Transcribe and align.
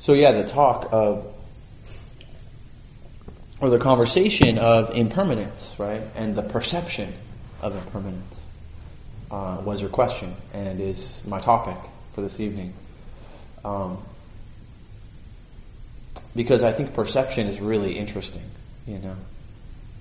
So 0.00 0.14
yeah, 0.14 0.32
the 0.32 0.48
talk 0.48 0.88
of, 0.92 1.26
or 3.60 3.68
the 3.68 3.78
conversation 3.78 4.56
of 4.56 4.96
impermanence, 4.96 5.74
right, 5.76 6.00
and 6.14 6.34
the 6.34 6.42
perception 6.42 7.12
of 7.60 7.76
impermanence 7.76 8.34
uh, 9.30 9.60
was 9.62 9.82
your 9.82 9.90
question 9.90 10.34
and 10.54 10.80
is 10.80 11.20
my 11.26 11.38
topic 11.38 11.76
for 12.14 12.22
this 12.22 12.40
evening. 12.40 12.72
Um, 13.62 13.98
because 16.34 16.62
I 16.62 16.72
think 16.72 16.94
perception 16.94 17.46
is 17.48 17.60
really 17.60 17.98
interesting, 17.98 18.50
you 18.86 19.00
know. 19.00 19.16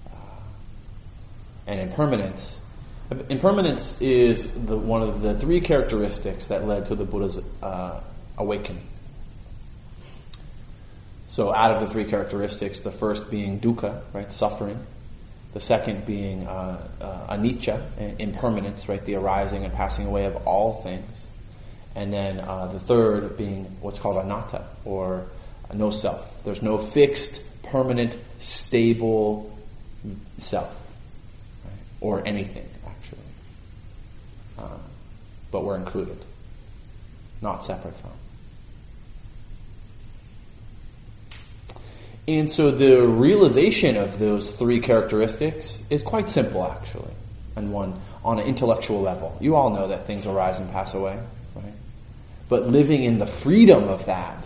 Uh, 0.07 0.15
and 1.67 1.81
impermanence. 1.81 2.55
Impermanence 3.27 3.99
is 3.99 4.47
the, 4.53 4.77
one 4.77 5.01
of 5.01 5.19
the 5.19 5.35
three 5.35 5.59
characteristics 5.59 6.47
that 6.47 6.65
led 6.65 6.85
to 6.85 6.95
the 6.95 7.03
Buddha's 7.03 7.37
uh, 7.61 7.99
awakening. 8.37 8.87
So, 11.29 11.53
out 11.53 11.69
of 11.69 11.81
the 11.81 11.87
three 11.87 12.05
characteristics, 12.05 12.79
the 12.79 12.91
first 12.91 13.29
being 13.29 13.59
dukkha, 13.59 14.01
right, 14.13 14.31
suffering. 14.31 14.79
The 15.53 15.59
second 15.59 16.05
being 16.07 16.47
uh, 16.47 16.87
uh, 16.99 17.35
anicca, 17.35 18.17
impermanence, 18.19 18.89
right, 18.89 19.03
the 19.05 19.15
arising 19.15 19.63
and 19.63 19.71
passing 19.71 20.07
away 20.07 20.25
of 20.25 20.35
all 20.47 20.81
things. 20.81 21.07
And 21.95 22.11
then 22.11 22.39
uh, 22.39 22.67
the 22.67 22.79
third 22.79 23.37
being 23.37 23.65
what's 23.79 23.99
called 23.99 24.17
anatta, 24.17 24.65
or 24.85 25.27
no 25.71 25.91
self. 25.91 26.43
There's 26.43 26.63
no 26.63 26.79
fixed, 26.79 27.41
permanent, 27.61 28.17
stable 28.39 29.55
self, 30.39 30.75
right? 31.63 31.73
or 32.01 32.27
anything, 32.27 32.67
actually. 32.87 33.19
Um, 34.57 34.79
but 35.51 35.63
we're 35.63 35.77
included, 35.77 36.17
not 37.39 37.63
separate 37.63 37.95
from. 37.97 38.18
And 42.27 42.49
so 42.49 42.71
the 42.71 43.07
realization 43.07 43.97
of 43.97 44.19
those 44.19 44.51
three 44.51 44.79
characteristics 44.81 45.81
is 45.89 46.03
quite 46.03 46.29
simple, 46.29 46.63
actually, 46.63 47.13
and 47.55 47.73
one 47.73 47.99
on 48.23 48.39
an 48.39 48.45
intellectual 48.45 49.01
level. 49.01 49.37
You 49.39 49.55
all 49.55 49.71
know 49.71 49.87
that 49.87 50.05
things 50.05 50.25
arise 50.25 50.59
and 50.59 50.71
pass 50.71 50.93
away, 50.93 51.19
right? 51.55 51.73
But 52.49 52.67
living 52.67 53.03
in 53.03 53.17
the 53.17 53.25
freedom 53.25 53.87
of 53.87 54.05
that 54.05 54.43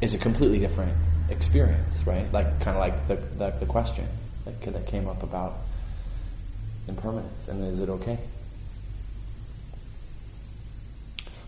is 0.00 0.14
a 0.14 0.18
completely 0.18 0.58
different 0.58 0.96
experience, 1.28 2.04
right? 2.06 2.30
Like 2.32 2.60
kind 2.60 2.76
of 2.76 2.80
like 2.80 3.08
the, 3.08 3.16
the, 3.38 3.50
the 3.60 3.66
question 3.66 4.06
that, 4.44 4.60
that 4.60 4.86
came 4.86 5.08
up 5.08 5.22
about 5.22 5.58
impermanence 6.88 7.48
and 7.48 7.64
is 7.64 7.80
it 7.80 7.88
okay? 7.88 8.18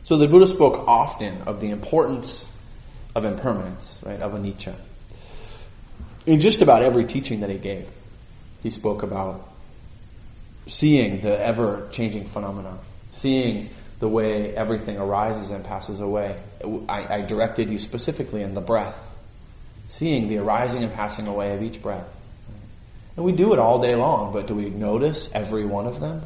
So 0.05 0.19
the 0.19 0.27
Buddha 0.27 0.47
spoke 0.47 0.87
often 0.87 1.43
of 1.43 1.61
the 1.61 1.71
importance 1.71 2.49
of 3.15 3.25
impermanence, 3.25 3.99
right, 4.03 4.21
of 4.21 4.33
anicca. 4.33 4.75
In 6.27 6.41
just 6.41 6.63
about 6.63 6.83
every 6.83 7.05
teaching 7.05 7.41
that 7.41 7.51
he 7.51 7.59
gave, 7.59 7.87
he 8.63 8.71
spoke 8.71 9.03
about 9.03 9.47
seeing 10.67 11.21
the 11.21 11.39
ever 11.39 11.89
changing 11.93 12.25
phenomena, 12.25 12.79
seeing 13.13 13.69
the 14.01 14.09
way 14.09 14.55
everything 14.55 14.97
arises 14.99 15.51
and 15.51 15.65
passes 15.65 16.01
away. 16.01 16.37
I, 16.89 17.17
I, 17.17 17.21
directed 17.21 17.71
you 17.71 17.79
specifically 17.79 18.43
in 18.43 18.55
the 18.55 18.61
breath, 18.61 18.99
seeing 19.89 20.29
the 20.29 20.39
arising 20.39 20.83
and 20.83 20.93
passing 20.93 21.27
away 21.27 21.55
of 21.55 21.63
each 21.63 21.83
breath. 21.83 22.09
And 23.17 23.25
we 23.25 23.33
do 23.33 23.53
it 23.53 23.59
all 23.59 23.81
day 23.81 23.95
long, 23.95 24.33
but 24.33 24.47
do 24.47 24.55
we 24.55 24.71
notice 24.71 25.29
every 25.33 25.65
one 25.65 25.87
of 25.87 26.01
them? 26.01 26.23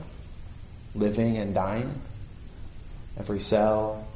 Living 0.94 1.36
and 1.36 1.55
dying? 1.55 2.00
Every 3.18 3.40
cell? 3.40 4.06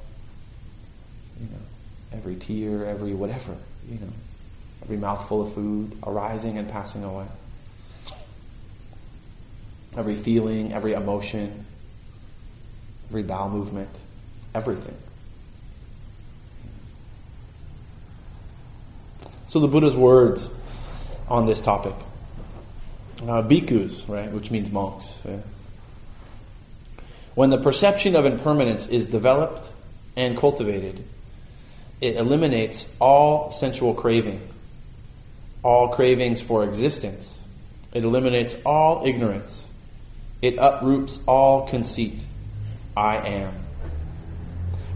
You 1.40 1.46
know, 1.46 2.18
every 2.18 2.36
tear, 2.36 2.86
every 2.86 3.14
whatever, 3.14 3.56
you 3.90 3.98
know, 3.98 4.12
every 4.82 4.96
mouthful 4.96 5.42
of 5.42 5.54
food 5.54 5.96
arising 6.04 6.58
and 6.58 6.70
passing 6.70 7.04
away. 7.04 7.26
Every 9.96 10.14
feeling, 10.14 10.72
every 10.72 10.92
emotion, 10.92 11.64
every 13.08 13.22
bowel 13.22 13.50
movement, 13.50 13.90
everything. 14.54 14.96
So 19.48 19.60
the 19.60 19.68
Buddha's 19.68 19.96
words 19.96 20.48
on 21.28 21.46
this 21.46 21.60
topic. 21.60 21.94
Uh, 23.20 23.42
bhikkhus, 23.42 24.08
right, 24.08 24.32
which 24.32 24.50
means 24.50 24.70
monks. 24.70 25.04
Yeah. 25.24 25.38
When 27.34 27.50
the 27.50 27.58
perception 27.58 28.16
of 28.16 28.26
impermanence 28.26 28.86
is 28.86 29.06
developed 29.06 29.68
and 30.16 30.36
cultivated, 30.36 31.04
it 32.00 32.16
eliminates 32.16 32.86
all 33.00 33.50
sensual 33.52 33.94
craving, 33.94 34.40
all 35.62 35.88
cravings 35.88 36.40
for 36.40 36.64
existence. 36.64 37.40
It 37.92 38.04
eliminates 38.04 38.54
all 38.64 39.06
ignorance. 39.06 39.68
It 40.40 40.56
uproots 40.58 41.20
all 41.26 41.68
conceit. 41.68 42.20
I 42.96 43.16
am. 43.16 43.54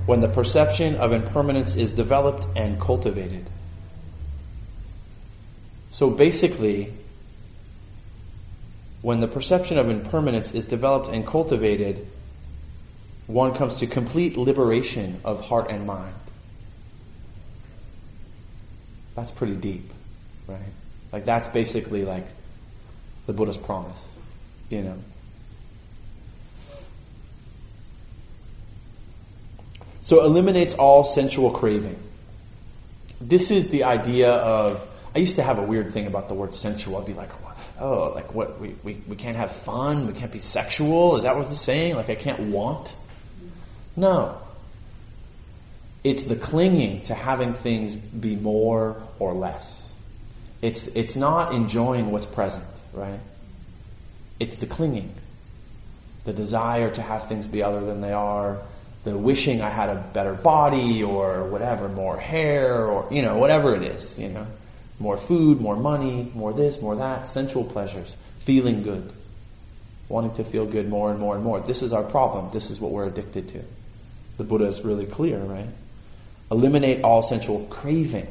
When 0.06 0.20
the 0.20 0.28
perception 0.28 0.96
of 0.96 1.12
impermanence 1.12 1.76
is 1.76 1.92
developed 1.92 2.46
and 2.56 2.80
cultivated. 2.80 3.46
So 5.90 6.10
basically, 6.10 6.92
when 9.02 9.20
the 9.20 9.28
perception 9.28 9.78
of 9.78 9.88
impermanence 9.88 10.52
is 10.52 10.66
developed 10.66 11.08
and 11.14 11.26
cultivated, 11.26 12.06
one 13.26 13.54
comes 13.54 13.76
to 13.76 13.86
complete 13.86 14.36
liberation 14.36 15.20
of 15.24 15.40
heart 15.40 15.70
and 15.70 15.86
mind. 15.86 16.14
That's 19.14 19.30
pretty 19.30 19.54
deep, 19.54 19.90
right? 20.46 20.60
Like 21.12 21.24
that's 21.24 21.48
basically 21.48 22.04
like 22.04 22.26
the 23.26 23.32
Buddha's 23.32 23.56
promise, 23.56 24.08
you 24.70 24.82
know. 24.82 24.98
So 30.02 30.24
eliminates 30.24 30.74
all 30.74 31.02
sensual 31.02 31.50
craving. 31.50 31.98
This 33.20 33.50
is 33.50 33.70
the 33.70 33.84
idea 33.84 34.30
of, 34.30 34.86
I 35.14 35.18
used 35.18 35.36
to 35.36 35.42
have 35.42 35.58
a 35.58 35.62
weird 35.62 35.92
thing 35.92 36.06
about 36.06 36.28
the 36.28 36.34
word 36.34 36.54
sensual. 36.54 36.98
I'd 36.98 37.06
be 37.06 37.14
like, 37.14 37.30
oh, 37.80 38.12
like 38.14 38.32
what, 38.32 38.60
we, 38.60 38.76
we, 38.84 39.02
we 39.08 39.16
can't 39.16 39.36
have 39.36 39.50
fun, 39.50 40.06
we 40.06 40.12
can't 40.12 40.30
be 40.30 40.38
sexual, 40.38 41.16
is 41.16 41.24
that 41.24 41.36
what 41.36 41.46
it's 41.50 41.60
saying? 41.60 41.96
Like 41.96 42.08
I 42.08 42.14
can't 42.14 42.38
want? 42.38 42.94
No. 43.96 44.38
It's 46.04 46.22
the 46.22 46.36
clinging 46.36 47.02
to 47.04 47.14
having 47.14 47.54
things 47.54 47.92
be 47.94 48.36
more 48.36 49.02
or 49.18 49.32
less. 49.32 49.82
It's, 50.66 50.88
it's 50.88 51.14
not 51.14 51.52
enjoying 51.52 52.10
what's 52.10 52.26
present, 52.26 52.64
right? 52.92 53.20
It's 54.40 54.56
the 54.56 54.66
clinging. 54.66 55.14
The 56.24 56.32
desire 56.32 56.90
to 56.90 57.02
have 57.02 57.28
things 57.28 57.46
be 57.46 57.62
other 57.62 57.84
than 57.86 58.00
they 58.00 58.12
are, 58.12 58.60
the 59.04 59.16
wishing 59.16 59.62
I 59.62 59.68
had 59.68 59.90
a 59.90 59.94
better 60.12 60.32
body 60.34 61.04
or 61.04 61.44
whatever, 61.44 61.88
more 61.88 62.18
hair 62.18 62.84
or, 62.84 63.06
you 63.12 63.22
know, 63.22 63.38
whatever 63.38 63.76
it 63.76 63.84
is, 63.84 64.18
you 64.18 64.28
know. 64.28 64.44
More 64.98 65.16
food, 65.16 65.60
more 65.60 65.76
money, 65.76 66.32
more 66.34 66.52
this, 66.52 66.82
more 66.82 66.96
that, 66.96 67.28
sensual 67.28 67.62
pleasures, 67.62 68.16
feeling 68.40 68.82
good, 68.82 69.12
wanting 70.08 70.34
to 70.34 70.42
feel 70.42 70.66
good 70.66 70.88
more 70.88 71.12
and 71.12 71.20
more 71.20 71.36
and 71.36 71.44
more. 71.44 71.60
This 71.60 71.80
is 71.80 71.92
our 71.92 72.02
problem. 72.02 72.50
This 72.52 72.70
is 72.70 72.80
what 72.80 72.90
we're 72.90 73.06
addicted 73.06 73.50
to. 73.50 73.62
The 74.38 74.42
Buddha 74.42 74.64
is 74.64 74.80
really 74.80 75.06
clear, 75.06 75.38
right? 75.38 75.68
Eliminate 76.50 77.04
all 77.04 77.22
sensual 77.22 77.66
craving, 77.70 78.26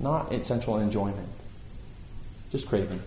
not 0.00 0.32
sensual 0.44 0.80
enjoyment, 0.80 1.28
just 2.50 2.66
craving. 2.66 3.00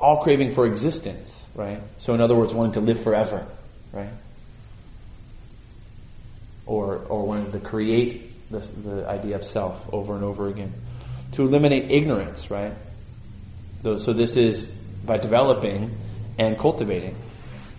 All 0.00 0.22
craving 0.22 0.52
for 0.52 0.66
existence, 0.66 1.46
right? 1.54 1.80
So 1.98 2.14
in 2.14 2.20
other 2.20 2.34
words, 2.34 2.54
wanting 2.54 2.72
to 2.74 2.80
live 2.80 3.02
forever 3.02 3.46
right? 3.96 4.10
Or, 6.66 6.96
or 7.08 7.26
wanting 7.26 7.52
to 7.52 7.60
create 7.60 8.50
the, 8.50 8.58
the 8.58 9.08
idea 9.08 9.36
of 9.36 9.44
self 9.44 9.92
over 9.92 10.14
and 10.14 10.24
over 10.24 10.48
again. 10.48 10.72
To 11.32 11.42
eliminate 11.42 11.90
ignorance, 11.90 12.50
right? 12.50 12.72
So 13.82 14.12
this 14.12 14.36
is 14.36 14.66
by 14.66 15.18
developing 15.18 15.96
and 16.38 16.58
cultivating 16.58 17.14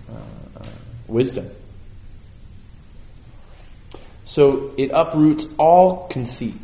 uh, 0.10 0.64
wisdom. 1.08 1.50
So 4.26 4.74
it 4.78 4.92
uproots 4.92 5.46
all 5.58 6.08
conceit. 6.08 6.56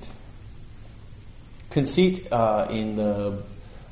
Conceit 1.74 2.32
uh, 2.32 2.68
in 2.70 2.96
the 2.96 3.42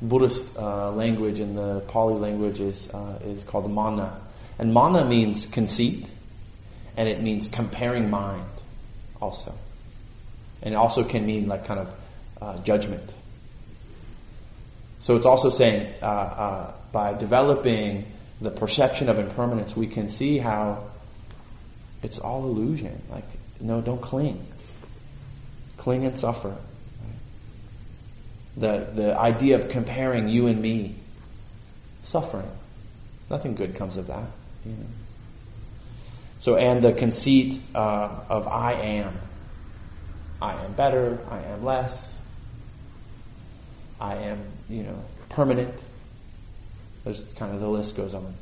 Buddhist 0.00 0.56
uh, 0.56 0.92
language, 0.92 1.40
in 1.40 1.56
the 1.56 1.80
Pali 1.88 2.14
language, 2.14 2.60
is, 2.60 2.88
uh, 2.90 3.18
is 3.24 3.42
called 3.42 3.68
mana. 3.68 4.20
And 4.60 4.72
mana 4.72 5.04
means 5.04 5.46
conceit, 5.46 6.08
and 6.96 7.08
it 7.08 7.20
means 7.20 7.48
comparing 7.48 8.08
mind 8.08 8.46
also. 9.20 9.52
And 10.62 10.74
it 10.74 10.76
also 10.76 11.02
can 11.02 11.26
mean 11.26 11.48
like 11.48 11.66
kind 11.66 11.80
of 11.80 11.94
uh, 12.40 12.58
judgment. 12.58 13.02
So 15.00 15.16
it's 15.16 15.26
also 15.26 15.50
saying 15.50 15.92
uh, 16.00 16.06
uh, 16.06 16.72
by 16.92 17.14
developing 17.14 18.06
the 18.40 18.50
perception 18.50 19.08
of 19.08 19.18
impermanence, 19.18 19.76
we 19.76 19.88
can 19.88 20.08
see 20.08 20.38
how 20.38 20.84
it's 22.04 22.20
all 22.20 22.44
illusion. 22.44 23.02
Like, 23.10 23.24
no, 23.60 23.80
don't 23.80 24.00
cling. 24.00 24.46
cling 25.78 26.04
and 26.04 26.16
suffer. 26.16 26.56
The, 28.56 28.88
the 28.94 29.18
idea 29.18 29.56
of 29.56 29.68
comparing 29.68 30.28
you 30.28 30.46
and 30.46 30.60
me, 30.60 30.96
suffering. 32.04 32.50
Nothing 33.30 33.54
good 33.54 33.74
comes 33.76 33.96
of 33.96 34.08
that. 34.08 34.26
You 34.66 34.72
know. 34.72 34.86
So, 36.40 36.56
and 36.56 36.82
the 36.82 36.92
conceit 36.92 37.60
uh, 37.74 38.20
of 38.28 38.48
I 38.48 38.72
am. 38.72 39.16
I 40.42 40.64
am 40.64 40.72
better, 40.72 41.20
I 41.30 41.38
am 41.38 41.64
less, 41.64 42.18
I 44.00 44.16
am, 44.16 44.40
you 44.68 44.82
know, 44.82 45.04
permanent. 45.28 45.72
There's 47.04 47.24
kind 47.36 47.54
of 47.54 47.60
the 47.60 47.68
list 47.68 47.96
goes 47.96 48.12
on. 48.12 48.34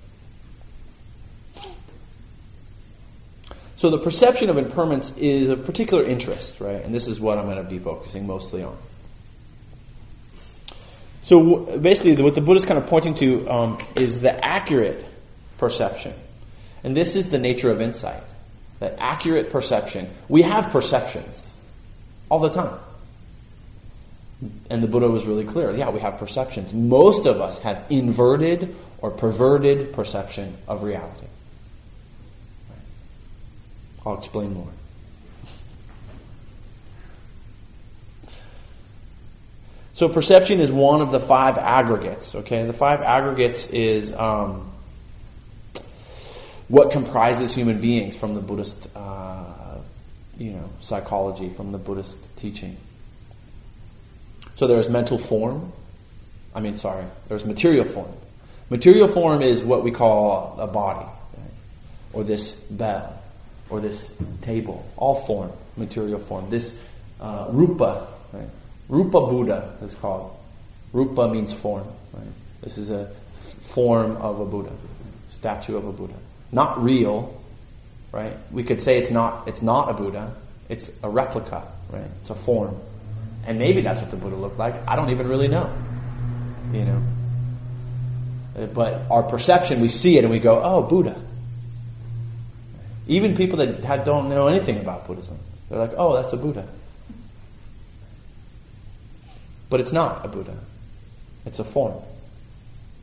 So 3.76 3.90
the 3.90 3.98
perception 3.98 4.48
of 4.48 4.56
impermanence 4.56 5.14
is 5.18 5.50
of 5.50 5.66
particular 5.66 6.02
interest, 6.02 6.60
right? 6.60 6.82
And 6.82 6.94
this 6.94 7.06
is 7.06 7.20
what 7.20 7.36
I'm 7.36 7.44
going 7.44 7.62
to 7.62 7.70
be 7.70 7.78
focusing 7.78 8.26
mostly 8.26 8.62
on. 8.62 8.78
So 11.22 11.78
basically, 11.78 12.20
what 12.22 12.34
the 12.34 12.40
Buddha 12.40 12.58
is 12.58 12.64
kind 12.64 12.78
of 12.78 12.86
pointing 12.86 13.14
to 13.16 13.48
um, 13.50 13.78
is 13.94 14.20
the 14.20 14.44
accurate 14.44 15.04
perception, 15.58 16.14
and 16.82 16.96
this 16.96 17.14
is 17.14 17.30
the 17.30 17.38
nature 17.38 17.70
of 17.70 17.80
insight. 17.80 18.22
That 18.78 18.96
accurate 18.98 19.50
perception. 19.50 20.08
We 20.28 20.42
have 20.42 20.70
perceptions 20.70 21.46
all 22.30 22.38
the 22.38 22.48
time. 22.48 22.78
And 24.70 24.82
the 24.82 24.86
Buddha 24.86 25.06
was 25.06 25.26
really 25.26 25.44
clear. 25.44 25.76
Yeah, 25.76 25.90
we 25.90 26.00
have 26.00 26.16
perceptions. 26.16 26.72
Most 26.72 27.26
of 27.26 27.42
us 27.42 27.58
have 27.58 27.84
inverted 27.90 28.74
or 29.02 29.10
perverted 29.10 29.92
perception 29.92 30.56
of 30.66 30.82
reality. 30.82 31.26
I'll 34.06 34.16
explain 34.16 34.54
more. 34.54 34.72
So 40.00 40.08
perception 40.08 40.60
is 40.60 40.72
one 40.72 41.02
of 41.02 41.10
the 41.10 41.20
five 41.20 41.58
aggregates. 41.58 42.34
Okay, 42.34 42.64
the 42.64 42.72
five 42.72 43.02
aggregates 43.02 43.66
is 43.66 44.10
um, 44.14 44.72
what 46.68 46.90
comprises 46.90 47.54
human 47.54 47.82
beings 47.82 48.16
from 48.16 48.32
the 48.32 48.40
Buddhist, 48.40 48.88
uh, 48.96 49.76
you 50.38 50.52
know, 50.52 50.70
psychology, 50.80 51.50
from 51.50 51.70
the 51.70 51.76
Buddhist 51.76 52.16
teaching. 52.38 52.78
So 54.54 54.66
there's 54.66 54.88
mental 54.88 55.18
form. 55.18 55.70
I 56.54 56.60
mean, 56.60 56.76
sorry, 56.76 57.04
there's 57.28 57.44
material 57.44 57.84
form. 57.84 58.10
Material 58.70 59.06
form 59.06 59.42
is 59.42 59.62
what 59.62 59.84
we 59.84 59.90
call 59.90 60.56
a 60.58 60.66
body, 60.66 61.04
right? 61.36 61.52
or 62.14 62.24
this 62.24 62.54
bell 62.54 63.22
or 63.68 63.80
this 63.80 64.16
table, 64.40 64.90
all 64.96 65.16
form, 65.26 65.52
material 65.76 66.20
form. 66.20 66.48
This 66.48 66.74
uh, 67.20 67.48
rupa, 67.50 68.08
right? 68.32 68.48
Rupa 68.90 69.20
Buddha 69.20 69.76
is 69.82 69.94
called. 69.94 70.36
Rupa 70.92 71.28
means 71.28 71.52
form. 71.52 71.86
Right? 72.12 72.26
This 72.60 72.76
is 72.76 72.90
a 72.90 73.06
form 73.68 74.16
of 74.16 74.40
a 74.40 74.44
Buddha, 74.44 74.72
statue 75.30 75.76
of 75.76 75.86
a 75.86 75.92
Buddha. 75.92 76.14
Not 76.50 76.82
real, 76.82 77.40
right? 78.10 78.36
We 78.50 78.64
could 78.64 78.82
say 78.82 78.98
it's 78.98 79.10
not. 79.10 79.46
It's 79.46 79.62
not 79.62 79.88
a 79.90 79.94
Buddha. 79.94 80.34
It's 80.68 80.90
a 81.04 81.08
replica, 81.08 81.62
right? 81.90 82.04
It's 82.20 82.30
a 82.30 82.34
form, 82.34 82.76
and 83.46 83.58
maybe 83.58 83.80
that's 83.80 84.00
what 84.00 84.10
the 84.10 84.16
Buddha 84.16 84.34
looked 84.34 84.58
like. 84.58 84.74
I 84.88 84.96
don't 84.96 85.10
even 85.10 85.28
really 85.28 85.48
know, 85.48 85.72
you 86.72 86.84
know. 86.84 87.02
Uh, 88.56 88.66
but 88.66 89.08
our 89.08 89.22
perception, 89.22 89.80
we 89.80 89.88
see 89.88 90.18
it 90.18 90.24
and 90.24 90.32
we 90.32 90.40
go, 90.40 90.60
"Oh, 90.62 90.82
Buddha." 90.82 91.16
Even 93.06 93.36
people 93.36 93.58
that 93.58 94.04
don't 94.04 94.28
know 94.28 94.48
anything 94.48 94.78
about 94.78 95.06
Buddhism, 95.06 95.36
they're 95.68 95.78
like, 95.80 95.94
oh, 95.96 96.14
that's 96.14 96.32
a 96.32 96.36
Buddha. 96.36 96.66
But 99.70 99.80
it's 99.80 99.92
not 99.92 100.24
a 100.24 100.28
Buddha. 100.28 100.56
It's 101.46 101.58
a 101.58 101.64
form 101.64 101.94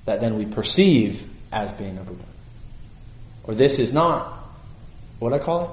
that 0.06 0.20
then 0.20 0.38
we 0.38 0.46
perceive 0.46 1.28
as 1.52 1.72
being 1.72 1.98
a 1.98 2.02
Buddha. 2.02 2.24
Or 3.44 3.56
this 3.56 3.80
is 3.80 3.94
not, 3.94 4.32
what 5.20 5.34
I 5.34 5.40
call 5.40 5.64
it? 5.64 5.70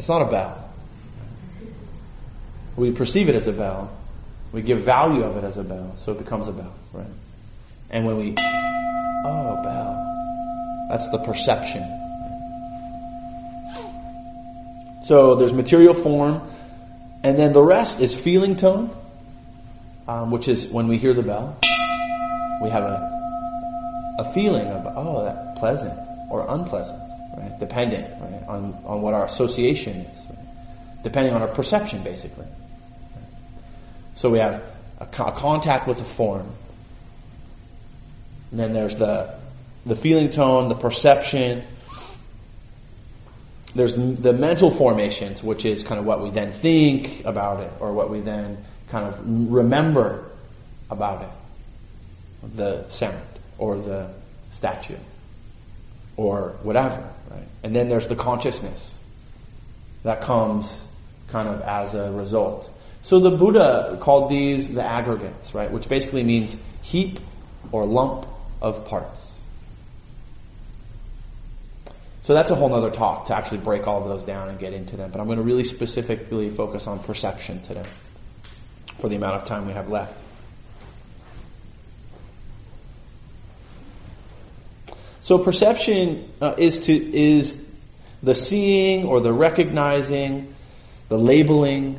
It's 0.00 0.08
not 0.08 0.22
a 0.22 0.26
bell. 0.26 0.70
We 2.76 2.92
perceive 2.92 3.28
it 3.28 3.34
as 3.34 3.46
a 3.46 3.52
bell. 3.52 3.90
We 4.52 4.60
give 4.60 4.80
value 4.80 5.22
of 5.24 5.36
it 5.38 5.44
as 5.44 5.56
a 5.56 5.64
bell, 5.64 5.94
so 5.96 6.12
it 6.12 6.18
becomes 6.18 6.48
a 6.48 6.52
bell, 6.52 6.74
right? 6.92 7.06
And 7.90 8.04
when 8.04 8.16
we, 8.18 8.34
oh, 8.36 9.62
bell, 9.62 10.88
that's 10.90 11.08
the 11.08 11.18
perception 11.18 11.82
So 15.06 15.36
there's 15.36 15.52
material 15.52 15.94
form, 15.94 16.42
and 17.26 17.36
then 17.36 17.52
the 17.52 17.60
rest 17.60 17.98
is 17.98 18.14
feeling 18.14 18.54
tone, 18.54 18.88
um, 20.06 20.30
which 20.30 20.46
is 20.46 20.68
when 20.68 20.86
we 20.86 20.96
hear 20.96 21.12
the 21.12 21.24
bell, 21.24 21.58
we 22.62 22.70
have 22.70 22.84
a 22.84 23.12
a 24.20 24.32
feeling 24.32 24.68
of 24.68 24.86
oh 24.96 25.24
that 25.24 25.56
pleasant 25.56 25.92
or 26.30 26.46
unpleasant, 26.48 26.96
right? 27.36 27.58
Dependent 27.58 28.06
right? 28.22 28.42
on 28.46 28.80
on 28.86 29.02
what 29.02 29.12
our 29.12 29.24
association 29.24 29.96
is, 29.96 30.26
right? 30.30 31.02
depending 31.02 31.34
on 31.34 31.42
our 31.42 31.48
perception, 31.48 32.00
basically. 32.04 32.46
So 34.14 34.30
we 34.30 34.38
have 34.38 34.62
a, 35.00 35.04
a 35.04 35.32
contact 35.32 35.88
with 35.88 36.00
a 36.00 36.04
form, 36.04 36.48
and 38.52 38.60
then 38.60 38.72
there's 38.72 38.94
the 38.94 39.34
the 39.84 39.96
feeling 39.96 40.30
tone, 40.30 40.68
the 40.68 40.76
perception, 40.76 41.64
there's 43.76 43.94
the 43.94 44.32
mental 44.32 44.70
formations, 44.70 45.42
which 45.42 45.64
is 45.64 45.82
kind 45.82 46.00
of 46.00 46.06
what 46.06 46.22
we 46.22 46.30
then 46.30 46.52
think 46.52 47.24
about 47.24 47.60
it, 47.60 47.72
or 47.80 47.92
what 47.92 48.10
we 48.10 48.20
then 48.20 48.58
kind 48.88 49.06
of 49.06 49.20
remember 49.52 50.24
about 50.90 51.22
it. 51.22 51.28
The 52.56 52.88
sound, 52.88 53.22
or 53.58 53.76
the 53.76 54.10
statue, 54.52 54.96
or 56.16 56.56
whatever, 56.62 57.08
right? 57.30 57.46
And 57.62 57.74
then 57.74 57.88
there's 57.88 58.06
the 58.06 58.16
consciousness 58.16 58.94
that 60.04 60.22
comes 60.22 60.84
kind 61.28 61.48
of 61.48 61.60
as 61.62 61.94
a 61.94 62.12
result. 62.12 62.70
So 63.02 63.18
the 63.20 63.30
Buddha 63.30 63.98
called 64.00 64.30
these 64.30 64.72
the 64.74 64.84
aggregates, 64.84 65.54
right? 65.54 65.70
Which 65.70 65.88
basically 65.88 66.22
means 66.22 66.56
heap 66.82 67.20
or 67.72 67.84
lump 67.84 68.26
of 68.62 68.86
parts. 68.86 69.35
So 72.26 72.34
that's 72.34 72.50
a 72.50 72.56
whole 72.56 72.74
other 72.74 72.90
talk 72.90 73.26
to 73.26 73.36
actually 73.36 73.58
break 73.58 73.86
all 73.86 74.02
of 74.02 74.08
those 74.08 74.24
down 74.24 74.48
and 74.48 74.58
get 74.58 74.72
into 74.72 74.96
them. 74.96 75.12
But 75.12 75.20
I'm 75.20 75.26
going 75.26 75.38
to 75.38 75.44
really 75.44 75.62
specifically 75.62 76.50
focus 76.50 76.88
on 76.88 76.98
perception 76.98 77.62
today 77.62 77.84
for 78.98 79.08
the 79.08 79.14
amount 79.14 79.36
of 79.36 79.44
time 79.44 79.64
we 79.64 79.74
have 79.74 79.88
left. 79.88 80.18
So 85.22 85.38
perception 85.38 86.28
uh, 86.40 86.56
is 86.58 86.80
to 86.80 86.92
is 86.92 87.64
the 88.24 88.34
seeing 88.34 89.04
or 89.04 89.20
the 89.20 89.32
recognizing, 89.32 90.52
the 91.08 91.18
labeling 91.18 91.96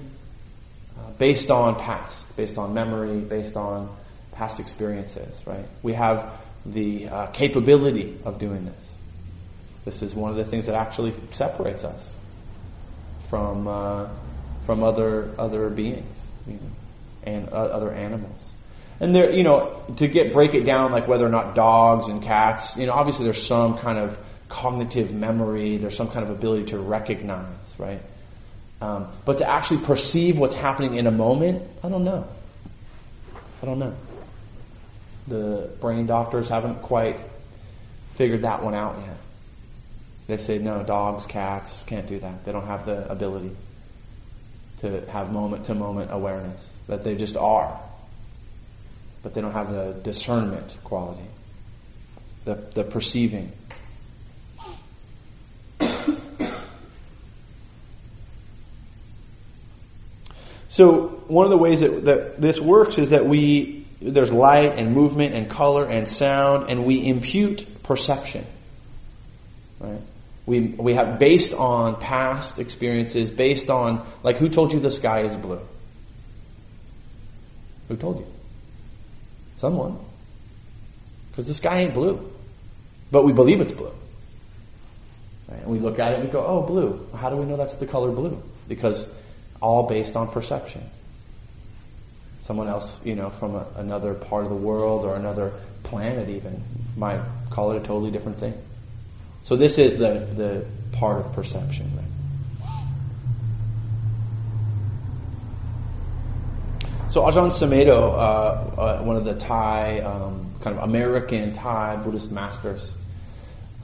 uh, 0.98 1.12
based 1.12 1.50
on 1.50 1.79
past, 1.79 2.36
based 2.36 2.57
on 2.57 2.74
memory, 2.74 3.22
based 3.22 3.55
on 3.55 3.96
past 4.34 4.60
experiences. 4.60 5.48
Right? 5.48 5.65
We 5.84 5.93
have 5.93 6.29
the 6.65 7.07
uh, 7.07 7.27
capability 7.27 8.17
of 8.25 8.39
doing 8.39 8.65
this. 8.65 8.87
This 9.88 10.01
is 10.01 10.13
one 10.13 10.32
of 10.32 10.36
the 10.36 10.44
things 10.44 10.65
that 10.65 10.75
actually 10.75 11.13
separates 11.32 11.86
us 11.86 12.10
from 13.29 13.70
uh, 13.70 14.10
from 14.65 14.84
other 14.84 15.34
other 15.39 15.70
beings 15.70 16.20
you 16.46 16.56
know, 16.56 16.60
and 17.24 17.48
uh, 17.48 17.56
other 17.56 17.94
animals. 17.94 18.51
And 19.00 19.15
there, 19.15 19.32
you 19.32 19.44
know, 19.44 19.82
to 19.96 20.10
get 20.10 20.34
break 20.34 20.56
it 20.56 20.65
down, 20.65 20.91
like 20.91 21.08
whether 21.08 21.25
or 21.25 21.29
not 21.29 21.56
dogs 21.56 22.10
and 22.10 22.22
cats, 22.22 22.75
you 22.75 22.86
know, 22.86 22.91
obviously 22.91 23.24
there's 23.24 23.41
some 23.41 23.77
kind 23.77 23.98
of 23.98 24.20
cognitive 24.50 25.13
memory, 25.13 25.77
there's 25.77 25.96
some 25.96 26.10
kind 26.10 26.25
of 26.25 26.32
ability 26.32 26.65
to 26.65 26.79
recognize, 26.79 27.46
right? 27.77 28.01
Um, 28.82 29.08
but 29.24 29.38
to 29.38 29.50
actually 29.50 29.86
perceive 29.86 30.38
what's 30.38 30.56
happening 30.56 30.96
in 30.96 31.08
a 31.08 31.12
moment, 31.12 31.63
I 31.82 31.88
don't 31.88 32.03
know. 32.03 32.27
I 33.63 33.65
don't 33.65 33.79
know. 33.79 33.96
The 35.29 35.70
brain 35.79 36.08
doctors 36.08 36.50
haven't 36.50 36.82
quite 36.82 37.22
figured 38.15 38.41
that 38.41 38.62
one 38.62 38.74
out 38.74 38.98
yet. 39.00 39.15
They 40.27 40.38
say, 40.38 40.57
no, 40.57 40.84
dogs, 40.84 41.25
cats 41.25 41.81
can't 41.86 42.05
do 42.05 42.19
that. 42.19 42.43
They 42.43 42.51
don't 42.51 42.67
have 42.67 42.86
the 42.86 43.10
ability 43.10 43.51
to 44.81 45.10
have 45.10 45.31
moment 45.31 45.65
to 45.65 45.74
moment 45.74 46.12
awareness, 46.12 46.69
that 46.88 47.03
they 47.03 47.15
just 47.15 47.38
are. 47.38 47.79
But 49.24 49.34
they 49.34 49.41
don't 49.41 49.53
have 49.53 49.72
the 49.72 49.93
discernment 50.03 50.75
quality, 50.84 51.24
the, 52.46 52.55
the 52.74 52.84
perceiving. 52.84 53.51
So 60.69 61.07
one 61.27 61.46
of 61.46 61.50
the 61.50 61.57
ways 61.57 61.79
that, 61.79 62.05
that 62.05 62.39
this 62.39 62.60
works 62.60 63.00
is 63.00 63.10
that 63.10 63.25
we, 63.25 63.88
there's 64.00 64.31
light 64.31 64.77
and 64.77 64.93
movement 64.93 65.34
and 65.34 65.50
color 65.50 65.86
and 65.86 66.07
sound 66.07 66.69
and 66.69 66.86
we 66.86 67.03
impute 67.07 67.65
perception. 67.81 68.46
Right? 69.79 70.01
We, 70.48 70.62
we 70.62 70.94
have 70.94 71.20
based 71.20 71.54
on 71.54 72.00
past 72.00 72.58
experiences, 72.58 73.30
based 73.30 73.70
on, 73.70 74.08
like, 74.24 74.38
who 74.38 74.48
told 74.48 74.72
you 74.72 74.80
the 74.80 74.89
sky 74.89 75.20
is 75.20 75.36
blue? 75.36 75.60
Who 77.89 77.98
told 77.98 78.20
you? 78.20 78.27
Someone. 79.58 80.00
Because 81.30 81.48
the 81.48 81.54
sky 81.54 81.82
ain't 81.82 81.94
blue. 81.94 82.32
But 83.12 83.25
we 83.25 83.34
believe 83.34 83.60
it's 83.60 83.74
blue. 83.74 83.92
Right? 85.50 85.60
And 85.60 85.68
we 85.68 85.80
look 85.80 86.00
at 86.00 86.13
it 86.13 86.16
and 86.16 86.25
we 86.25 86.32
go, 86.32 86.46
oh, 86.46 86.62
blue. 86.62 87.06
How 87.13 87.30
do 87.30 87.36
we 87.36 87.46
know 87.46 87.58
that's 87.58 87.75
the 87.75 87.86
color 87.86 88.12
blue? 88.12 88.42
Because 88.70 89.06
all 89.62 89.88
based 89.88 90.16
on 90.16 90.30
perception. 90.30 90.82
Someone 92.42 92.70
else, 92.70 93.04
you 93.04 93.16
know, 93.16 93.30
from 93.32 93.56
a, 93.56 93.68
another 93.75 94.13
part 94.13 94.46
of 94.46 94.50
the 94.50 94.56
world 94.56 95.04
or 95.04 95.18
another 95.18 95.54
planet 95.84 96.30
even 96.30 96.63
might 96.96 97.22
call 97.50 97.72
it 97.72 97.77
a 97.77 97.80
totally 97.82 98.12
different 98.12 98.39
thing. 98.39 98.54
So 99.48 99.56
this 99.56 99.77
is 99.77 99.98
the, 99.98 100.27
the 100.36 100.66
part 100.98 101.25
of 101.25 101.32
perception. 101.32 101.89
So 107.10 107.22
Ajahn 107.22 107.50
Sumedho, 107.50 108.12
uh, 108.12 108.18
uh, 108.18 109.01
one 109.04 109.16
of 109.16 109.24
the 109.24 109.36
Thai, 109.36 110.00
um, 110.01 110.54
kind 110.60 110.77
of 110.77 110.84
American 110.84 111.54
Thai 111.54 111.96
Buddhist 111.96 112.30
masters, 112.30 112.94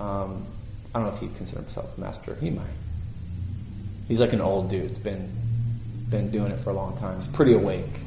um, 0.02 0.46
I 0.94 1.00
don't 1.00 1.08
know 1.08 1.14
if 1.14 1.22
he'd 1.22 1.38
consider 1.38 1.62
himself 1.62 1.98
a 1.98 2.02
master. 2.02 2.36
He 2.36 2.50
might. 2.50 2.66
He's 4.10 4.20
like 4.20 4.34
an 4.34 4.42
old 4.42 4.70
dude. 4.70 4.90
He's 4.90 5.00
been 5.00 5.32
been 6.10 6.30
doing 6.30 6.52
it 6.52 6.60
for 6.60 6.72
a 6.72 6.74
long 6.74 6.98
time. 6.98 7.16
He's 7.16 7.28
pretty 7.28 7.54
awake. 7.54 8.02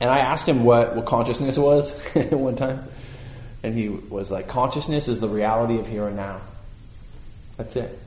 And 0.00 0.10
I 0.10 0.18
asked 0.18 0.46
him 0.46 0.64
what, 0.64 0.94
what 0.94 1.06
consciousness 1.06 1.56
was 1.56 1.92
one 2.30 2.56
time. 2.56 2.84
And 3.62 3.74
he 3.74 3.88
was 3.88 4.30
like, 4.30 4.48
consciousness 4.48 5.08
is 5.08 5.20
the 5.20 5.28
reality 5.28 5.78
of 5.78 5.86
here 5.86 6.06
and 6.06 6.16
now. 6.16 6.40
That's 7.56 7.74
it. 7.76 7.98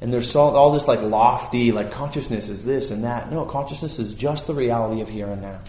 And 0.00 0.12
there's 0.12 0.34
all, 0.36 0.56
all 0.56 0.72
this 0.72 0.86
like 0.86 1.00
lofty, 1.02 1.72
like 1.72 1.90
consciousness 1.90 2.48
is 2.48 2.62
this 2.62 2.90
and 2.90 3.04
that. 3.04 3.32
No, 3.32 3.44
consciousness 3.44 3.98
is 3.98 4.14
just 4.14 4.46
the 4.46 4.54
reality 4.54 5.00
of 5.00 5.08
here 5.08 5.28
and 5.28 5.42
now. 5.42 5.60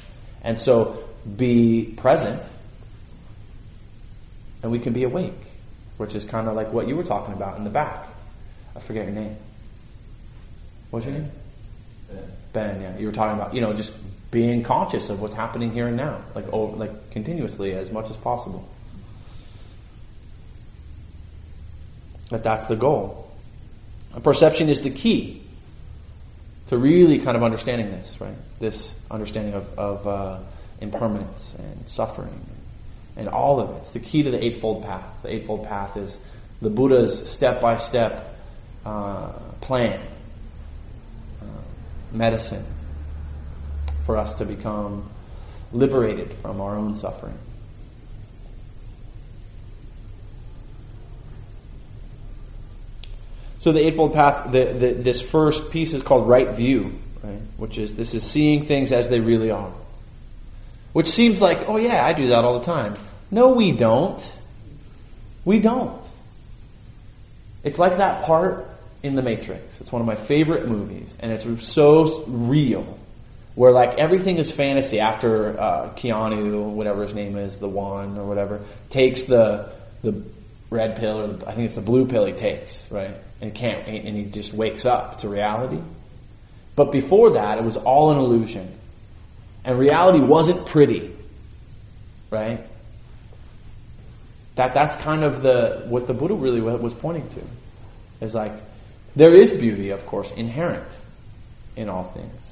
And 0.44 0.60
so 0.60 1.04
be 1.38 1.94
present 1.98 2.42
and 4.62 4.72
we 4.72 4.80
can 4.80 4.94
be 4.94 5.04
awake, 5.04 5.34
which 5.98 6.16
is 6.16 6.26
kind 6.26 6.48
of 6.48 6.56
like 6.56 6.74
what 6.74 6.88
you 6.88 6.96
were 6.96 7.04
talking 7.04 7.34
about 7.34 7.58
in 7.58 7.64
the 7.64 7.70
back. 7.70 8.08
I 8.76 8.80
forget 8.80 9.06
your 9.06 9.16
name. 9.16 9.36
What's 10.92 11.06
your 11.06 11.16
name? 11.16 11.32
Ben. 12.10 12.32
Ben, 12.54 12.82
yeah. 12.82 12.98
You 12.98 13.08
were 13.08 13.14
talking 13.14 13.40
about, 13.40 13.54
you 13.54 13.62
know, 13.62 13.74
just 13.74 13.94
being 14.36 14.64
conscious 14.64 15.10
of 15.10 15.22
what's 15.22 15.34
happening 15.34 15.72
here 15.72 15.88
and 15.88 15.96
now, 15.96 16.22
like 16.36 16.46
over, 16.52 16.76
like 16.76 17.12
continuously 17.12 17.72
as 17.72 17.90
much 17.90 18.10
as 18.10 18.18
possible. 18.18 18.68
That 22.32 22.44
that's 22.44 22.66
the 22.66 22.76
goal. 22.76 23.32
And 24.14 24.22
perception 24.22 24.68
is 24.68 24.82
the 24.82 24.90
key 24.90 25.42
to 26.68 26.78
really 26.78 27.20
kind 27.20 27.38
of 27.38 27.44
understanding 27.44 27.92
this, 27.92 28.20
right? 28.20 28.36
This 28.60 28.94
understanding 29.10 29.54
of, 29.54 29.80
of 29.80 30.06
uh, 30.06 30.40
impermanence 30.82 31.56
and 31.58 31.88
suffering 31.88 32.46
and 33.16 33.30
all 33.30 33.62
of 33.62 33.70
it. 33.70 33.78
It's 33.78 33.92
the 33.92 34.02
key 34.02 34.24
to 34.24 34.32
the 34.32 34.44
Eightfold 34.44 34.84
Path. 34.84 35.06
The 35.24 35.34
Eightfold 35.34 35.66
Path 35.66 35.96
is 35.96 36.18
the 36.62 36.70
Buddha's 36.70 37.32
step 37.32 37.62
by 37.62 37.78
step 37.78 38.36
plan, 38.84 40.02
uh, 41.42 41.46
medicine 42.12 42.66
for 44.06 44.18
us 44.18 44.36
to 44.36 44.46
become 44.46 45.10
liberated 45.72 46.34
from 46.34 46.62
our 46.62 46.78
own 46.78 46.96
suffering. 46.96 47.38
So 53.60 53.72
the 53.72 53.80
Eightfold 53.80 54.14
Path, 54.14 54.52
the, 54.52 54.66
the, 54.66 54.92
this 54.94 55.22
first 55.22 55.72
piece 55.72 55.94
is 55.94 56.04
called 56.04 56.30
right 56.30 56.54
view, 56.56 57.00
right? 57.24 57.40
Which 57.58 57.80
is 57.80 57.96
this 57.96 58.14
is 58.14 58.22
seeing 58.22 58.64
things 58.66 58.92
as 58.92 59.10
they 59.10 59.20
really 59.20 59.50
are. 59.50 59.72
Which 60.94 61.10
seems 61.10 61.42
like, 61.42 61.68
oh 61.68 61.78
yeah, 61.78 62.06
I 62.06 62.14
do 62.14 62.28
that 62.28 62.46
all 62.46 62.60
the 62.60 62.66
time. 62.66 62.96
No, 63.32 63.50
we 63.50 63.72
don't. 63.72 64.24
We 65.44 65.60
don't. 65.60 66.06
It's 67.64 67.80
like 67.80 67.98
that 67.98 68.24
part 68.24 68.68
in 69.02 69.16
The 69.16 69.24
Matrix. 69.24 69.82
It's 69.82 69.92
one 69.92 70.00
of 70.00 70.06
my 70.06 70.16
favorite 70.16 70.68
movies, 70.68 71.18
and 71.20 71.32
it's 71.32 71.68
so 71.68 72.24
real 72.28 72.95
where 73.56 73.72
like 73.72 73.98
everything 73.98 74.38
is 74.38 74.52
fantasy 74.52 75.00
after 75.00 75.60
uh, 75.60 75.90
Keanu, 75.96 76.70
whatever 76.72 77.04
his 77.04 77.14
name 77.14 77.38
is, 77.38 77.58
the 77.58 77.70
one 77.70 78.18
or 78.18 78.26
whatever, 78.26 78.62
takes 78.90 79.24
the 79.24 79.72
the 80.04 80.22
red 80.70 80.98
pill 80.98 81.22
or 81.22 81.28
the, 81.28 81.48
I 81.48 81.54
think 81.54 81.66
it's 81.66 81.76
the 81.76 81.82
blue 81.82 82.06
pill 82.06 82.26
he 82.26 82.34
takes, 82.34 82.92
right? 82.92 83.16
And 83.42 83.56
can't 83.56 83.88
and 83.88 84.16
he 84.16 84.26
just 84.26 84.54
wakes 84.54 84.86
up 84.86 85.20
to 85.20 85.30
reality. 85.30 85.80
But 86.76 86.92
before 86.92 87.32
that, 87.32 87.58
it 87.58 87.64
was 87.64 87.78
all 87.78 88.12
an 88.12 88.18
illusion, 88.18 88.70
and 89.64 89.80
reality 89.80 90.20
wasn't 90.20 90.66
pretty, 90.66 91.16
right? 92.30 92.60
That 94.56 94.74
that's 94.74 94.98
kind 94.98 95.24
of 95.24 95.42
the 95.42 95.86
what 95.88 96.08
the 96.08 96.14
Buddha 96.14 96.34
really 96.34 96.60
was 96.60 96.94
pointing 96.94 97.28
to, 97.30 98.26
is 98.26 98.34
like 98.34 98.52
there 99.16 99.34
is 99.34 99.52
beauty, 99.52 99.92
of 99.92 100.06
course, 100.06 100.32
inherent 100.32 100.88
in 101.78 101.88
all 101.88 102.04
things 102.04 102.45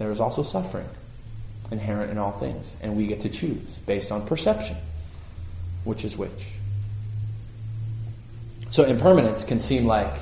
there 0.00 0.10
is 0.10 0.18
also 0.18 0.42
suffering 0.42 0.88
inherent 1.70 2.10
in 2.10 2.16
all 2.16 2.32
things. 2.32 2.72
And 2.80 2.96
we 2.96 3.06
get 3.06 3.20
to 3.20 3.28
choose 3.28 3.68
based 3.84 4.10
on 4.10 4.26
perception, 4.26 4.78
which 5.84 6.06
is 6.06 6.16
which. 6.16 6.48
So 8.70 8.84
impermanence 8.84 9.44
can 9.44 9.60
seem 9.60 9.84
like, 9.84 10.14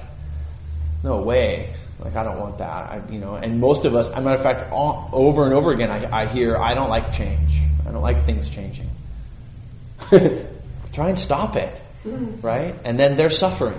no 1.04 1.22
way, 1.22 1.74
like 2.00 2.16
I 2.16 2.24
don't 2.24 2.40
want 2.40 2.58
that, 2.58 2.90
I, 2.90 3.02
you 3.08 3.20
know. 3.20 3.36
And 3.36 3.60
most 3.60 3.84
of 3.84 3.94
us, 3.94 4.08
as 4.08 4.14
a 4.16 4.20
matter 4.20 4.34
of 4.34 4.42
fact, 4.42 4.72
all, 4.72 5.10
over 5.12 5.44
and 5.44 5.54
over 5.54 5.70
again, 5.70 5.92
I, 5.92 6.22
I 6.22 6.26
hear, 6.26 6.56
I 6.56 6.74
don't 6.74 6.90
like 6.90 7.12
change. 7.12 7.60
I 7.86 7.92
don't 7.92 8.02
like 8.02 8.26
things 8.26 8.50
changing. 8.50 8.90
Try 10.10 11.08
and 11.08 11.18
stop 11.18 11.54
it, 11.54 11.80
right? 12.42 12.74
And 12.82 12.98
then 12.98 13.16
they're 13.16 13.30
suffering 13.30 13.78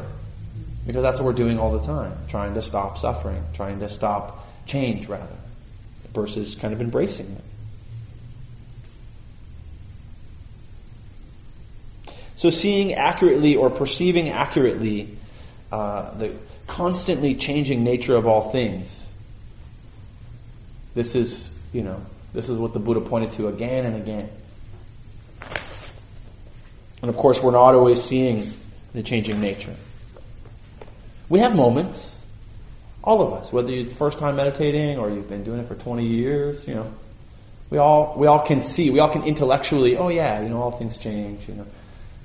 because 0.88 1.02
that's 1.02 1.20
what 1.20 1.26
we're 1.26 1.34
doing 1.34 1.60
all 1.60 1.78
the 1.78 1.86
time, 1.86 2.16
trying 2.30 2.54
to 2.54 2.62
stop 2.62 2.98
suffering, 2.98 3.44
trying 3.54 3.82
to 3.82 3.90
stop 3.90 4.48
change 4.66 5.10
rather 5.10 5.36
versus 6.14 6.56
kind 6.56 6.74
of 6.74 6.82
embracing 6.82 7.26
it. 7.26 7.44
So 12.36 12.50
seeing 12.50 12.94
accurately 12.94 13.56
or 13.56 13.70
perceiving 13.70 14.30
accurately 14.30 15.18
uh, 15.72 16.18
the 16.18 16.34
constantly 16.68 17.36
changing 17.36 17.84
nature 17.84 18.16
of 18.16 18.26
all 18.26 18.52
things. 18.52 19.06
This 20.96 21.16
is, 21.16 21.52
you 21.74 21.82
know, 21.82 22.02
this 22.34 22.48
is 22.48 22.58
what 22.58 22.74
the 22.74 22.80
Buddha 22.80 23.02
pointed 23.02 23.34
to 23.34 23.48
again 23.48 23.86
and 23.86 23.96
again. 23.96 24.30
And 27.02 27.10
of 27.10 27.18
course, 27.18 27.42
we're 27.42 27.52
not 27.52 27.76
always 27.76 28.02
seeing 28.02 28.52
the 28.94 29.04
changing 29.04 29.42
nature. 29.42 29.76
We 31.28 31.40
have 31.40 31.56
moments 31.56 32.09
all 33.10 33.24
of 33.24 33.34
us, 33.34 33.52
whether 33.52 33.72
you're 33.72 33.90
first 33.90 34.20
time 34.20 34.36
meditating 34.36 35.00
or 35.00 35.10
you've 35.10 35.28
been 35.28 35.44
doing 35.44 35.60
it 35.60 35.66
for 35.66 35.74
20 35.74 36.06
years, 36.06 36.68
you 36.68 36.76
know, 36.76 36.94
we 37.72 37.80
all, 37.80 38.14
we 38.16 38.28
all 38.28 38.46
can 38.46 38.62
see, 38.62 38.92
we 38.92 39.00
all 39.00 39.10
can 39.10 39.24
intellectually, 39.24 39.98
oh 39.98 40.10
yeah, 40.10 40.44
you 40.44 40.50
know, 40.50 40.62
all 40.62 40.70
things 40.70 40.96
change, 40.96 41.50
you 41.50 41.56
know. 41.56 41.66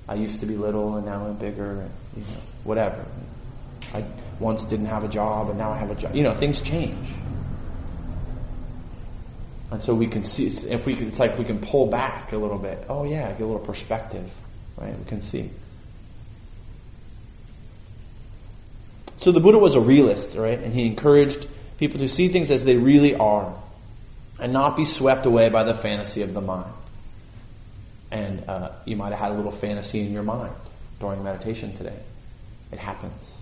I 0.07 0.14
used 0.17 0.41
to 0.41 0.47
be 0.47 0.57
little 0.59 0.97
and 0.97 1.07
now 1.07 1.25
I'm 1.25 1.37
bigger, 1.37 1.81
and, 1.81 1.91
you 2.14 2.23
know, 2.23 2.41
whatever. 2.64 3.03
I 3.95 4.05
once 4.38 4.64
didn't 4.64 4.87
have 4.87 5.05
a 5.05 5.09
job 5.09 5.49
and 5.49 5.57
now 5.59 5.73
I 5.73 5.79
have 5.79 5.91
a 5.91 5.95
job. 5.95 6.14
You 6.14 6.23
know, 6.23 6.35
things 6.35 6.61
change. 6.61 7.09
And 9.71 9.83
so 9.83 9.95
we 9.95 10.07
can 10.07 10.23
see, 10.23 10.49
if 10.49 10.85
we 10.85 10.97
can, 10.97 11.09
it's 11.09 11.19
like 11.19 11.38
we 11.38 11.47
can 11.47 11.61
pull 11.61 11.87
back 11.87 12.35
a 12.35 12.37
little 12.37 12.59
bit. 12.59 12.85
Oh 12.91 13.05
yeah, 13.05 13.31
get 13.33 13.41
a 13.41 13.47
little 13.47 13.59
perspective, 13.59 14.31
right? 14.76 14.95
We 14.99 15.05
can 15.07 15.23
see. 15.23 15.49
So 19.25 19.33
the 19.33 19.40
Buddha 19.40 19.57
was 19.57 19.75
a 19.75 19.81
realist, 19.81 20.35
right? 20.35 20.59
And 20.59 20.75
he 20.75 20.85
encouraged 20.85 21.47
people 21.78 21.99
to 22.00 22.11
see 22.11 22.28
things 22.28 22.50
as 22.50 22.62
they 22.62 22.76
really 22.76 23.14
are 23.14 23.54
and 24.38 24.52
not 24.52 24.76
be 24.76 24.85
swept 24.85 25.25
away 25.25 25.49
by 25.49 25.64
the 25.64 25.73
fantasy 25.73 26.21
of 26.21 26.35
the 26.35 26.43
mind. 26.43 26.71
And 28.11 28.47
uh, 28.47 28.73
you 28.85 28.97
might 28.97 29.12
have 29.12 29.19
had 29.19 29.31
a 29.31 29.35
little 29.35 29.50
fantasy 29.50 30.02
in 30.02 30.12
your 30.12 30.25
mind 30.25 30.52
during 31.00 31.25
meditation 31.25 31.75
today. 31.75 31.99
It 32.71 32.78
happens 32.78 33.33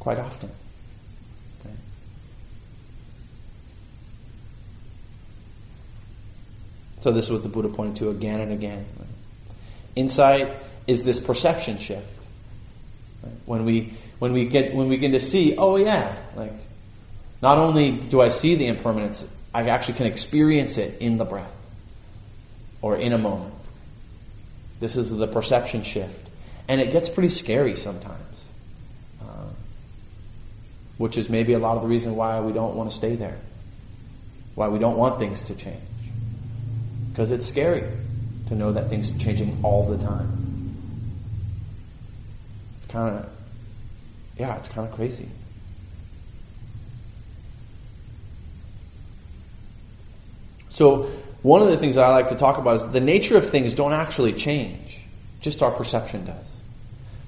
quite 0.00 0.18
often. 0.18 0.50
So 7.02 7.12
this 7.12 7.26
is 7.26 7.30
what 7.30 7.44
the 7.44 7.48
Buddha 7.48 7.68
pointed 7.68 7.96
to 7.96 8.10
again 8.10 8.40
and 8.40 8.52
again. 8.52 8.84
Insight 9.94 10.56
is 10.88 11.04
this 11.04 11.20
perception 11.20 11.78
shift. 11.78 12.04
When 13.46 13.64
we 13.64 13.94
when 14.20 14.32
we 14.32 14.44
get 14.44 14.72
when 14.74 14.88
we 14.88 14.96
begin 14.96 15.12
to 15.12 15.20
see, 15.20 15.56
oh 15.56 15.76
yeah, 15.76 16.16
like 16.36 16.52
not 17.42 17.58
only 17.58 17.92
do 17.92 18.20
I 18.20 18.28
see 18.28 18.54
the 18.54 18.68
impermanence, 18.68 19.26
I 19.52 19.68
actually 19.68 19.94
can 19.94 20.06
experience 20.06 20.78
it 20.78 21.00
in 21.00 21.18
the 21.18 21.24
breath 21.24 21.50
or 22.82 22.96
in 22.96 23.12
a 23.12 23.18
moment. 23.18 23.54
This 24.78 24.96
is 24.96 25.10
the 25.10 25.26
perception 25.26 25.82
shift. 25.82 26.28
and 26.68 26.80
it 26.80 26.92
gets 26.92 27.08
pretty 27.08 27.30
scary 27.30 27.76
sometimes. 27.76 28.36
Uh, 29.20 29.48
which 30.98 31.18
is 31.18 31.28
maybe 31.28 31.54
a 31.54 31.58
lot 31.58 31.76
of 31.76 31.82
the 31.82 31.88
reason 31.88 32.14
why 32.14 32.40
we 32.40 32.52
don't 32.52 32.76
want 32.76 32.90
to 32.90 32.96
stay 32.96 33.16
there. 33.16 33.38
Why 34.54 34.68
we 34.68 34.78
don't 34.78 34.96
want 34.96 35.18
things 35.18 35.42
to 35.42 35.54
change. 35.54 35.80
Because 37.10 37.32
it's 37.32 37.46
scary 37.46 37.82
to 38.48 38.54
know 38.54 38.72
that 38.72 38.88
things 38.88 39.10
are 39.10 39.18
changing 39.18 39.58
all 39.62 39.88
the 39.88 39.98
time. 39.98 40.76
It's 42.78 42.86
kind 42.86 43.16
of, 43.16 43.30
yeah, 44.40 44.56
it's 44.56 44.68
kind 44.68 44.88
of 44.88 44.94
crazy. 44.94 45.28
So, 50.70 51.10
one 51.42 51.60
of 51.60 51.68
the 51.68 51.76
things 51.76 51.98
I 51.98 52.08
like 52.08 52.28
to 52.28 52.36
talk 52.36 52.56
about 52.56 52.76
is 52.76 52.86
the 52.88 53.00
nature 53.00 53.36
of 53.36 53.50
things 53.50 53.74
don't 53.74 53.92
actually 53.92 54.32
change, 54.32 54.98
just 55.42 55.62
our 55.62 55.70
perception 55.70 56.24
does. 56.24 56.56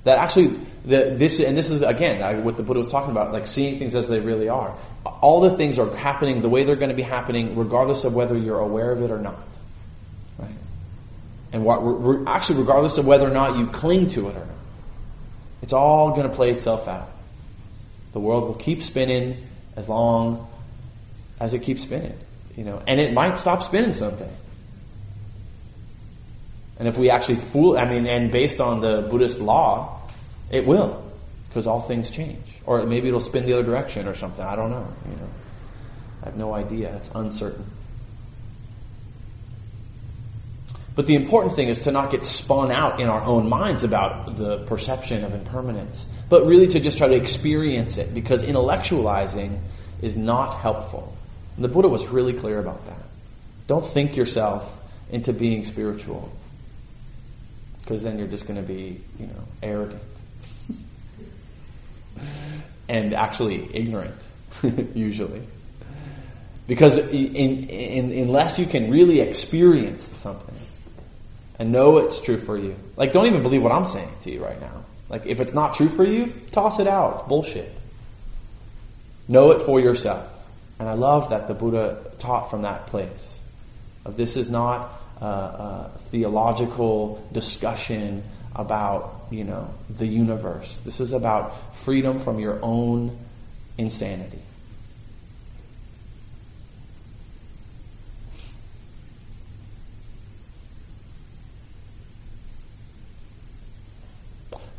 That 0.05 0.19
actually, 0.19 0.59
the, 0.87 1.15
this 1.15 1.39
and 1.39 1.57
this 1.57 1.69
is 1.69 1.83
again 1.83 2.45
what 2.45 2.57
the 2.57 2.63
Buddha 2.63 2.81
was 2.81 2.89
talking 2.89 3.11
about, 3.11 3.33
like 3.33 3.47
seeing 3.47 3.79
things 3.79 3.95
as 3.95 4.09
they 4.09 4.21
really 4.21 4.49
are. 4.49 4.75
All 5.05 5.43
the 5.43 5.57
things 5.57 5.79
are 5.79 5.95
happening 5.95 6.41
the 6.41 6.49
way 6.49 6.65
they're 6.65 6.77
going 6.77 6.89
to 6.89 6.97
be 6.97 7.03
happening, 7.03 7.57
regardless 7.57 8.05
of 8.05 8.15
whether 8.15 8.37
you're 8.37 8.59
aware 8.59 8.91
of 8.91 9.03
it 9.03 9.11
or 9.11 9.19
not. 9.19 9.47
Right? 10.39 10.51
And 11.53 11.65
what, 11.65 11.77
re, 11.83 12.25
actually, 12.27 12.61
regardless 12.61 12.97
of 12.97 13.07
whether 13.07 13.29
or 13.29 13.33
not 13.33 13.59
you 13.59 13.67
cling 13.67 14.09
to 14.11 14.29
it 14.29 14.37
or 14.37 14.47
not, 14.47 14.62
it's 15.63 15.73
all 15.73 16.11
going 16.11 16.29
to 16.29 16.35
play 16.35 16.51
itself 16.51 16.89
out. 16.89 17.09
The 18.13 18.21
world 18.21 18.45
will 18.45 18.55
keep 18.55 18.83
spinning 18.83 19.47
as 19.77 19.89
long 19.89 20.49
as 21.41 21.55
it 21.55 21.61
keeps 21.61 21.83
spinning. 21.83 22.19
You 22.57 22.65
know, 22.65 22.83
and 22.87 23.01
it 23.01 23.15
might 23.15 23.39
stop 23.39 23.63
spinning 23.63 23.95
someday. 23.95 24.31
And 26.79 26.89
if 26.89 26.99
we 26.99 27.11
actually 27.11 27.37
fool, 27.37 27.79
I 27.79 27.89
mean, 27.89 28.07
and 28.07 28.31
based 28.31 28.61
on 28.61 28.81
the 28.81 29.07
Buddhist 29.09 29.41
law, 29.41 30.03
it 30.51 30.67
will, 30.67 31.03
because 31.49 31.67
all 31.67 31.81
things 31.81 32.11
change. 32.11 32.45
Or 32.67 32.85
maybe 32.85 33.09
it'll 33.09 33.21
spin 33.21 33.47
the 33.47 33.55
other 33.55 33.63
direction 33.63 34.07
or 34.07 34.15
something. 34.15 34.45
I 34.45 34.57
don't 34.57 34.71
know. 34.71 34.87
You 35.09 35.17
know, 35.17 35.29
I 36.23 36.25
have 36.27 36.37
no 36.37 36.53
idea. 36.53 36.95
It's 36.97 37.09
uncertain. 37.15 37.65
But 40.95 41.07
the 41.07 41.15
important 41.15 41.55
thing 41.55 41.69
is 41.69 41.85
to 41.85 41.93
not 41.93 42.11
get 42.11 42.27
spun 42.27 42.71
out 42.71 43.01
in 43.01 43.09
our 43.09 43.23
own 43.23 43.49
minds 43.49 43.83
about 43.83 44.37
the 44.37 44.59
perception 44.65 45.25
of 45.25 45.33
impermanence, 45.33 46.05
but 46.29 46.47
really 46.47 46.67
to 46.69 46.81
just 46.81 46.99
try 46.99 47.09
to 47.09 47.15
experience 47.15 47.97
it 47.97 48.13
because 48.13 48.43
intellectualizing 48.43 49.59
is 50.03 50.17
not 50.17 50.59
helpful. 50.59 51.17
And 51.57 51.65
the 51.65 51.69
Buddha 51.69 51.89
was 51.89 52.05
really 52.07 52.35
clear 52.35 52.59
about 52.59 52.85
that. 52.87 53.03
Don't 53.69 53.87
think 53.87 54.17
yourself 54.17 54.81
into 55.11 55.33
being 55.33 55.65
spiritual 55.65 56.31
because 57.81 58.03
then 58.03 58.19
you're 58.19 58.29
just 58.29 58.47
going 58.47 58.61
to 58.61 58.67
be, 58.67 59.01
you 59.19 59.27
know, 59.27 59.45
arrogant 59.63 60.03
and 62.89 63.15
actually 63.15 63.75
ignorant, 63.75 64.15
usually. 64.95 65.43
Because 66.67 66.99
in, 66.99 67.69
in, 67.69 68.13
unless 68.13 68.59
you 68.59 68.67
can 68.67 68.91
really 68.91 69.21
experience 69.21 70.07
something 70.19 70.55
and 71.63 71.71
know 71.71 71.99
it's 71.99 72.21
true 72.21 72.39
for 72.39 72.59
you, 72.59 72.75
like 72.97 73.13
don't 73.13 73.27
even 73.27 73.45
believe 73.45 73.63
what 73.63 73.71
I'm 73.71 73.87
saying 73.87 74.13
to 74.25 74.33
you 74.33 74.45
right 74.45 74.61
now. 74.61 74.83
Like 75.09 75.27
if 75.27 75.39
it's 75.39 75.53
not 75.53 75.75
true 75.75 75.89
for 75.89 76.05
you, 76.05 76.35
toss 76.51 76.81
it 76.81 76.89
out. 76.89 77.21
It's 77.21 77.29
bullshit. 77.29 77.71
Know 79.29 79.53
it 79.53 79.63
for 79.63 79.79
yourself. 79.79 80.29
And 80.81 80.89
I 80.89 80.95
love 80.95 81.31
that 81.31 81.47
the 81.47 81.55
Buddha 81.55 82.05
taught 82.19 82.51
from 82.51 82.63
that 82.63 82.89
place. 82.89 83.39
Of 84.05 84.17
this 84.17 84.37
is 84.37 84.51
not 84.51 84.91
a, 85.21 85.25
a 85.25 85.91
theological 86.11 87.25
discussion 87.31 88.25
about, 88.57 89.29
you 89.31 89.45
know, 89.45 89.73
the 89.89 90.07
universe. 90.09 90.81
This 90.85 90.99
is 90.99 91.13
about 91.13 91.77
freedom 91.77 92.19
from 92.19 92.41
your 92.41 92.59
own 92.61 93.17
insanity. 93.79 94.43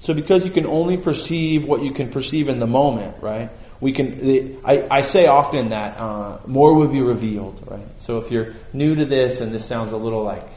So 0.04 0.13
because 0.13 0.46
you 0.46 0.52
can 0.52 0.66
only 0.66 0.98
perceive 0.98 1.66
what 1.66 1.82
you 1.82 1.92
can 1.92 2.10
perceive 2.10 2.50
in 2.50 2.60
the 2.60 2.68
moment, 2.68 3.16
right? 3.22 3.50
we 3.84 3.92
can, 3.92 4.62
I, 4.63 4.88
I 4.89 5.02
say 5.02 5.28
often 5.28 5.70
that 5.70 5.98
uh, 5.98 6.38
more 6.48 6.74
will 6.74 6.88
be 6.88 7.02
revealed, 7.02 7.68
right? 7.70 7.86
So 8.00 8.18
if 8.20 8.32
you're 8.32 8.54
new 8.72 8.96
to 8.96 9.04
this 9.04 9.42
and 9.42 9.52
this 9.52 9.66
sounds 9.66 9.92
a 9.92 9.98
little 9.98 10.24
like, 10.24 10.48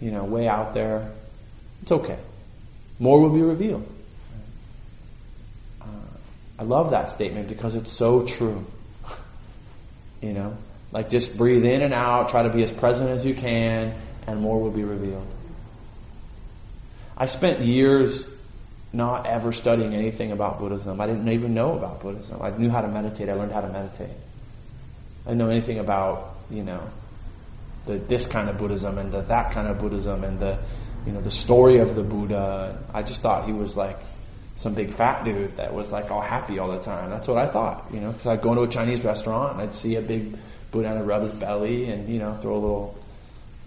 you 0.00 0.10
know, 0.10 0.24
way 0.24 0.48
out 0.48 0.74
there, 0.74 1.12
it's 1.82 1.92
okay. 1.92 2.18
More 2.98 3.20
will 3.20 3.30
be 3.30 3.42
revealed. 3.42 3.86
Uh, 5.80 5.84
I 6.58 6.64
love 6.64 6.90
that 6.90 7.10
statement 7.10 7.48
because 7.48 7.76
it's 7.76 7.92
so 7.92 8.26
true. 8.26 8.66
you 10.20 10.32
know, 10.32 10.56
like 10.90 11.08
just 11.08 11.36
breathe 11.38 11.64
in 11.64 11.82
and 11.82 11.94
out, 11.94 12.30
try 12.30 12.42
to 12.42 12.50
be 12.50 12.64
as 12.64 12.72
present 12.72 13.10
as 13.10 13.24
you 13.24 13.34
can, 13.34 13.94
and 14.26 14.40
more 14.40 14.60
will 14.60 14.72
be 14.72 14.82
revealed. 14.82 15.26
I 17.22 17.26
spent 17.26 17.60
years 17.60 18.28
not 18.92 19.26
ever 19.26 19.52
studying 19.52 19.94
anything 19.94 20.32
about 20.32 20.58
Buddhism. 20.58 21.00
I 21.00 21.06
didn't 21.06 21.28
even 21.28 21.54
know 21.54 21.78
about 21.78 22.00
Buddhism. 22.00 22.42
I 22.42 22.50
knew 22.50 22.68
how 22.68 22.80
to 22.80 22.88
meditate. 22.88 23.28
I 23.28 23.34
learned 23.34 23.52
how 23.52 23.60
to 23.60 23.68
meditate. 23.68 24.10
I 25.24 25.28
didn't 25.28 25.38
know 25.38 25.48
anything 25.48 25.78
about, 25.78 26.34
you 26.50 26.64
know, 26.64 26.80
the, 27.86 27.98
this 27.98 28.26
kind 28.26 28.48
of 28.48 28.58
Buddhism 28.58 28.98
and 28.98 29.12
the, 29.12 29.20
that 29.20 29.52
kind 29.52 29.68
of 29.68 29.78
Buddhism 29.78 30.24
and 30.24 30.40
the, 30.40 30.58
you 31.06 31.12
know, 31.12 31.20
the 31.20 31.30
story 31.30 31.78
of 31.78 31.94
the 31.94 32.02
Buddha. 32.02 32.82
I 32.92 33.04
just 33.04 33.20
thought 33.20 33.46
he 33.46 33.52
was 33.52 33.76
like 33.76 34.00
some 34.56 34.74
big 34.74 34.92
fat 34.92 35.24
dude 35.24 35.58
that 35.58 35.72
was 35.72 35.92
like 35.92 36.10
all 36.10 36.22
happy 36.22 36.58
all 36.58 36.72
the 36.72 36.80
time. 36.80 37.08
That's 37.10 37.28
what 37.28 37.38
I 37.38 37.46
thought, 37.46 37.86
you 37.94 38.00
know, 38.00 38.10
because 38.10 38.26
I'd 38.26 38.42
go 38.42 38.50
into 38.50 38.62
a 38.62 38.68
Chinese 38.68 39.04
restaurant 39.04 39.52
and 39.52 39.62
I'd 39.62 39.74
see 39.76 39.94
a 39.94 40.02
big 40.02 40.36
Buddha 40.72 40.88
and 40.88 40.98
I'd 40.98 41.06
rub 41.06 41.22
his 41.22 41.32
belly 41.34 41.88
and, 41.88 42.08
you 42.08 42.18
know, 42.18 42.36
throw 42.42 42.54
a 42.54 42.54
little, 42.54 42.98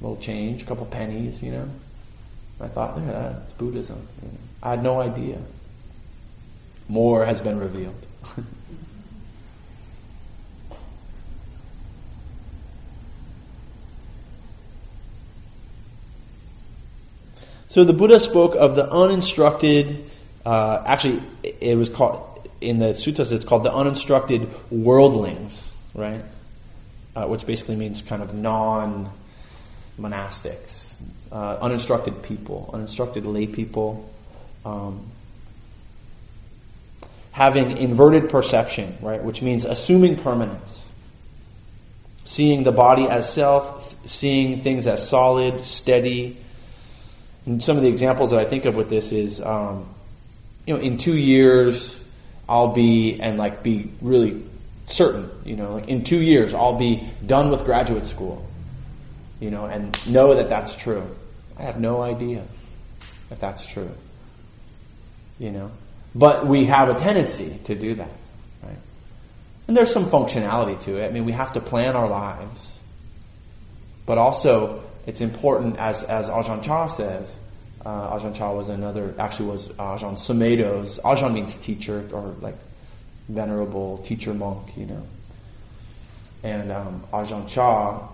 little 0.02 0.18
change, 0.18 0.64
a 0.64 0.66
couple 0.66 0.86
pennies, 0.88 1.42
you 1.42 1.52
know. 1.52 1.70
I 2.60 2.68
thought, 2.68 2.98
yeah, 2.98 3.34
that's 3.34 3.54
Buddhism. 3.54 4.08
I 4.64 4.72
had 4.72 4.84
no 4.84 5.00
idea. 5.02 5.40
More 6.88 7.26
has 7.26 7.42
been 7.42 7.60
revealed. 7.60 7.96
so 17.68 17.84
the 17.84 17.94
Buddha 17.94 18.20
spoke 18.20 18.56
of 18.56 18.76
the 18.76 18.90
uninstructed, 18.90 20.10
uh, 20.46 20.84
actually, 20.86 21.22
it 21.44 21.76
was 21.78 21.90
called, 21.90 22.48
in 22.62 22.80
the 22.80 22.94
suttas, 22.94 23.32
it's 23.32 23.44
called 23.46 23.64
the 23.64 23.74
uninstructed 23.74 24.48
worldlings, 24.72 25.70
right? 25.94 26.22
Uh, 27.16 27.26
which 27.28 27.46
basically 27.46 27.76
means 27.76 28.02
kind 28.02 28.22
of 28.24 28.34
non 28.34 29.12
monastics, 30.00 30.85
uh, 31.36 31.58
uninstructed 31.62 32.24
people, 32.24 32.70
uninstructed 32.74 33.26
lay 33.26 33.46
people 33.46 34.10
um, 34.64 35.06
having 37.32 37.76
inverted 37.76 38.30
perception, 38.30 38.98
right, 39.02 39.22
which 39.22 39.42
means 39.42 39.66
assuming 39.66 40.16
permanence, 40.16 40.82
seeing 42.24 42.64
the 42.64 42.72
body 42.72 43.10
as 43.10 43.32
self, 43.32 43.98
seeing 44.10 44.62
things 44.62 44.88
as 44.88 45.06
solid, 45.06 45.66
steady. 45.66 46.38
And 47.46 47.62
some 47.62 47.76
of 47.76 47.84
the 47.84 47.90
examples 47.90 48.32
that 48.32 48.40
I 48.40 48.46
think 48.46 48.64
of 48.64 48.78
with 48.78 48.90
this 48.90 49.12
is, 49.12 49.42
um, 49.42 49.90
you 50.66 50.74
know, 50.74 50.80
in 50.80 50.98
two 50.98 51.18
years 51.18 52.02
I'll 52.48 52.72
be 52.72 53.20
and 53.22 53.38
like 53.38 53.62
be 53.62 53.92
really 54.00 54.42
certain, 54.88 55.30
you 55.44 55.58
know, 55.58 55.74
like 55.74 55.90
in 55.90 56.06
two 56.06 56.22
years 56.22 56.54
I'll 56.54 56.80
be 56.80 57.10
done 57.26 57.52
with 57.52 57.66
graduate 57.66 58.06
school, 58.06 58.48
you 59.42 59.52
know, 59.52 59.66
and 59.66 60.00
know 60.08 60.36
that 60.36 60.48
that's 60.48 60.78
true. 60.78 61.06
I 61.58 61.64
have 61.64 61.80
no 61.80 62.02
idea 62.02 62.44
if 63.32 63.40
that's 63.40 63.66
true 63.66 63.92
you 65.40 65.52
know. 65.52 65.72
But 66.14 66.48
we 66.48 66.66
have 66.66 66.90
a 66.90 66.96
tendency 66.96 67.60
to 67.66 67.76
do 67.76 67.96
that, 67.96 68.12
right? 68.64 68.78
And 69.68 69.76
there's 69.76 69.92
some 69.92 70.06
functionality 70.06 70.82
to 70.84 70.98
it. 71.02 71.08
I 71.08 71.12
mean, 71.12 71.26
we 71.26 71.34
have 71.34 71.54
to 71.54 71.62
plan 71.62 71.96
our 71.96 72.08
lives. 72.08 72.80
But 74.06 74.18
also, 74.18 74.84
it's 75.06 75.20
important, 75.20 75.78
as, 75.78 76.04
as 76.04 76.28
Ajahn 76.28 76.64
Chah 76.64 76.88
says, 76.88 77.30
uh, 77.86 78.18
Ajahn 78.18 78.36
Chah 78.36 78.54
was 78.54 78.70
another, 78.70 79.14
actually 79.20 79.50
was 79.50 79.68
Ajahn 79.70 80.18
Sumedho's, 80.18 81.00
Ajahn 81.00 81.34
means 81.34 81.56
teacher, 81.58 82.08
or 82.14 82.36
like 82.40 82.56
venerable 83.28 83.98
teacher 84.00 84.34
monk, 84.34 84.78
you 84.78 84.86
know. 84.86 85.06
And 86.44 86.72
um, 86.72 87.04
Ajahn 87.12 87.50
Chah 87.50 88.08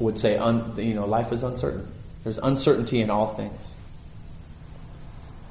would 0.00 0.18
say, 0.18 0.36
un, 0.36 0.74
you 0.78 0.94
know, 0.94 1.06
life 1.06 1.30
is 1.30 1.44
uncertain. 1.44 1.91
There's 2.24 2.38
uncertainty 2.38 3.00
in 3.00 3.10
all 3.10 3.34
things. 3.34 3.72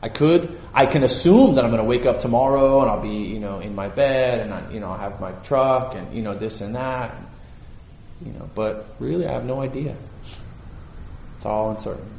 I 0.02 0.10
could, 0.10 0.60
I 0.74 0.88
can 0.88 1.04
assume 1.04 1.56
that 1.56 1.64
I'm 1.64 1.70
going 1.70 1.84
to 1.84 1.88
wake 1.88 2.06
up 2.06 2.20
tomorrow 2.20 2.82
and 2.82 2.90
I'll 2.90 3.02
be, 3.02 3.10
you 3.10 3.40
know, 3.40 3.60
in 3.60 3.76
my 3.76 3.88
bed 3.88 4.40
and 4.40 4.54
I, 4.54 4.72
you 4.72 4.80
know, 4.80 4.90
I'll 4.90 4.98
have 4.98 5.20
my 5.20 5.32
truck 5.44 5.96
and, 5.96 6.14
you 6.16 6.24
know, 6.24 6.34
this 6.34 6.62
and 6.62 6.76
that. 6.76 7.14
You 8.26 8.34
know, 8.34 8.50
but 8.56 8.96
really 9.00 9.28
I 9.28 9.32
have 9.32 9.46
no 9.46 9.62
idea. 9.62 9.96
It's 11.38 11.46
all 11.46 11.72
uncertain. 11.72 12.10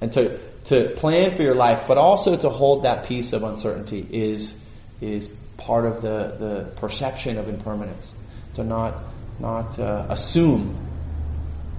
And 0.00 0.12
to, 0.12 0.38
to 0.66 0.90
plan 0.96 1.36
for 1.36 1.42
your 1.42 1.54
life, 1.54 1.84
but 1.88 1.96
also 1.96 2.36
to 2.36 2.48
hold 2.50 2.84
that 2.84 3.06
piece 3.06 3.32
of 3.32 3.42
uncertainty 3.42 4.06
is, 4.10 4.56
is 5.00 5.28
part 5.56 5.86
of 5.86 6.02
the, 6.02 6.36
the 6.38 6.72
perception 6.76 7.38
of 7.38 7.48
impermanence. 7.48 8.14
To 8.54 8.64
not, 8.64 8.94
not 9.38 9.78
uh, 9.78 10.06
assume 10.08 10.87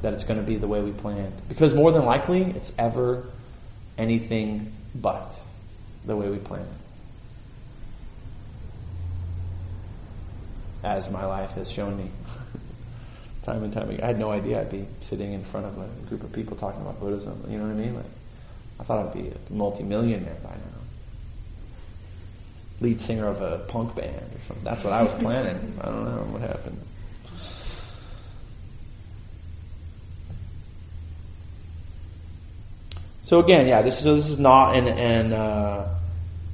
that 0.02 0.14
it's 0.14 0.24
going 0.24 0.40
to 0.40 0.46
be 0.46 0.58
the 0.58 0.68
way 0.68 0.82
we 0.82 0.92
planned. 0.92 1.34
Because 1.50 1.74
more 1.74 1.92
than 1.92 2.06
likely, 2.06 2.44
it's 2.44 2.72
ever 2.78 3.26
anything 3.98 4.72
but 4.96 5.34
the 6.06 6.16
way 6.16 6.30
we 6.30 6.38
planned. 6.38 6.68
As 10.84 11.10
my 11.10 11.26
life 11.26 11.52
has 11.52 11.70
shown 11.70 11.98
me. 11.98 12.10
time 13.44 13.64
and 13.64 13.74
time 13.74 13.90
again. 13.90 14.04
I 14.04 14.08
had 14.08 14.20
no 14.20 14.32
idea 14.32 14.62
I'd 14.62 14.72
be 14.72 14.86
sitting 15.02 15.34
in 15.34 15.44
front 15.44 15.66
of 15.66 15.78
a 15.78 15.88
group 16.08 16.24
of 16.24 16.32
people 16.32 16.56
talking 16.56 16.82
about 16.82 17.00
Buddhism. 17.00 17.44
You 17.50 17.58
know 17.58 17.66
what 17.66 17.74
I 17.74 17.76
mean? 17.76 17.96
Like, 17.96 18.06
I 18.80 18.84
thought 18.84 19.08
I'd 19.08 19.14
be 19.14 19.30
a 19.30 19.54
multimillionaire 19.54 20.38
by 20.42 20.52
now. 20.52 20.80
Lead 22.80 23.02
singer 23.02 23.28
of 23.28 23.42
a 23.42 23.58
punk 23.68 23.96
band 23.96 24.16
or 24.16 24.40
something. 24.48 24.64
That's 24.64 24.84
what 24.86 24.94
I 24.94 25.04
was 25.04 25.12
planning. 25.14 25.78
I 25.82 25.86
don't 25.86 26.06
know 26.06 26.22
what 26.32 26.42
happened. 26.42 26.80
So 33.30 33.40
again, 33.40 33.68
yeah, 33.68 33.84
this 33.84 34.00
is 34.00 34.06
this 34.06 34.28
is 34.28 34.40
not 34.40 34.76
an 34.76 34.88
an, 34.88 35.34
uh, 35.34 35.96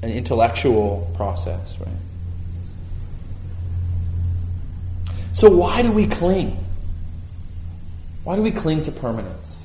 an 0.02 0.12
intellectual 0.12 1.10
process, 1.16 1.74
right? 1.80 1.88
So 5.32 5.50
why 5.50 5.84
do 5.84 5.94
we 5.94 6.06
cling? 6.06 6.62
Why 8.26 8.36
do 8.36 8.42
we 8.42 8.52
cling 8.52 8.84
to 8.84 8.92
permanence? 8.92 9.56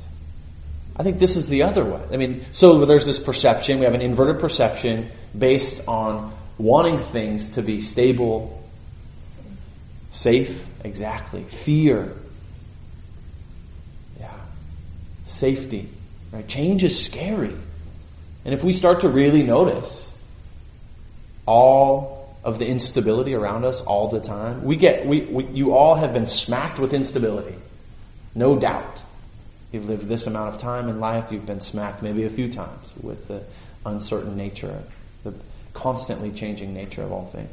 I 0.94 1.03
think 1.03 1.18
this 1.18 1.35
is 1.35 1.49
the 1.49 1.64
other 1.64 1.85
way. 1.85 2.01
I 2.12 2.16
mean, 2.16 2.44
so 2.53 2.87
there's 2.87 3.07
this 3.07 3.18
perception. 3.18 3.81
We 3.81 3.87
have 3.87 3.94
an 3.94 4.03
inverted 4.03 4.40
perception 4.40 5.11
based 5.37 5.83
on 5.88 6.33
wanting 6.59 7.01
things 7.01 7.49
to 7.55 7.62
be 7.62 7.81
stable, 7.81 8.62
safe, 10.12 10.64
exactly. 10.85 11.42
Fear. 11.42 12.12
Yeah. 14.20 14.31
Safety. 15.27 15.88
Right? 16.33 16.47
Change 16.47 16.85
is 16.85 17.03
scary. 17.03 17.57
And 18.45 18.55
if 18.55 18.64
we 18.64 18.73
start 18.73 19.03
to 19.03 19.09
really 19.09 19.43
notice 19.43 20.11
all 21.47 22.37
of 22.43 22.59
the 22.59 22.66
instability 22.66 23.35
around 23.35 23.64
us 23.64 23.81
all 23.81 24.09
the 24.09 24.21
time, 24.21 24.64
we 24.64 24.77
get, 24.77 25.07
we, 25.07 25.23
we, 25.23 25.45
you 25.47 25.75
all 25.75 25.95
have 25.97 26.12
been 26.12 26.27
smacked 26.27 26.79
with 26.79 26.95
instability. 26.95 27.57
No 28.35 28.59
doubt. 28.59 29.01
You've 29.73 29.88
lived 29.88 30.09
this 30.09 30.27
amount 30.27 30.55
of 30.55 30.61
time 30.61 30.88
in 30.88 31.01
life, 31.01 31.31
you've 31.31 31.47
been 31.47 31.61
smacked 31.61 32.03
maybe 32.03 32.25
a 32.25 32.31
few 32.31 32.53
times 32.53 32.93
with 33.01 33.29
the 33.29 33.43
uncertain 33.87 34.37
nature, 34.37 34.83
the 35.23 35.35
constantly 35.75 36.33
changing 36.33 36.75
nature 36.75 37.03
of 37.03 37.12
all 37.12 37.27
things. 37.27 37.51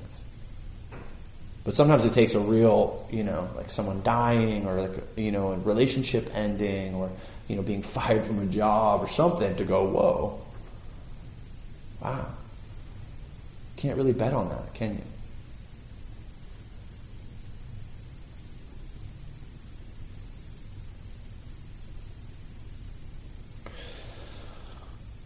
But 1.64 1.76
sometimes 1.76 2.06
it 2.06 2.14
takes 2.14 2.34
a 2.34 2.40
real, 2.40 3.06
you 3.12 3.24
know, 3.24 3.50
like 3.56 3.70
someone 3.70 4.02
dying 4.02 4.66
or 4.68 4.82
like, 4.82 5.18
you 5.18 5.32
know, 5.32 5.52
a 5.52 5.58
relationship 5.58 6.32
ending 6.34 6.96
or 6.96 7.12
you 7.48 7.56
know, 7.56 7.62
being 7.62 7.82
fired 7.82 8.26
from 8.26 8.40
a 8.40 8.46
job 8.46 9.02
or 9.02 9.10
something 9.10 9.56
to 9.56 9.64
go, 9.64 9.86
whoa, 9.86 10.42
wow. 12.02 12.26
Can't 13.78 13.98
really 13.98 14.14
bet 14.14 14.34
on 14.34 14.50
that, 14.50 14.74
can 14.74 14.96
you? 14.96 15.02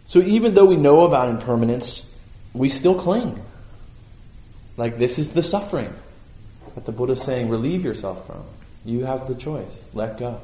So 0.06 0.18
even 0.20 0.54
though 0.54 0.66
we 0.66 0.76
know 0.76 1.06
about 1.06 1.30
impermanence, 1.30 2.06
we 2.52 2.68
still 2.68 2.94
cling. 2.94 3.42
Like 4.76 4.98
this 4.98 5.18
is 5.18 5.32
the 5.32 5.42
suffering 5.42 5.92
that 6.74 6.84
the 6.84 6.92
Buddha 6.92 7.14
is 7.14 7.22
saying, 7.22 7.48
relieve 7.48 7.82
yourself 7.82 8.26
from. 8.26 8.44
You 8.84 9.06
have 9.06 9.26
the 9.26 9.34
choice. 9.34 9.70
Let 9.94 10.18
go. 10.18 10.38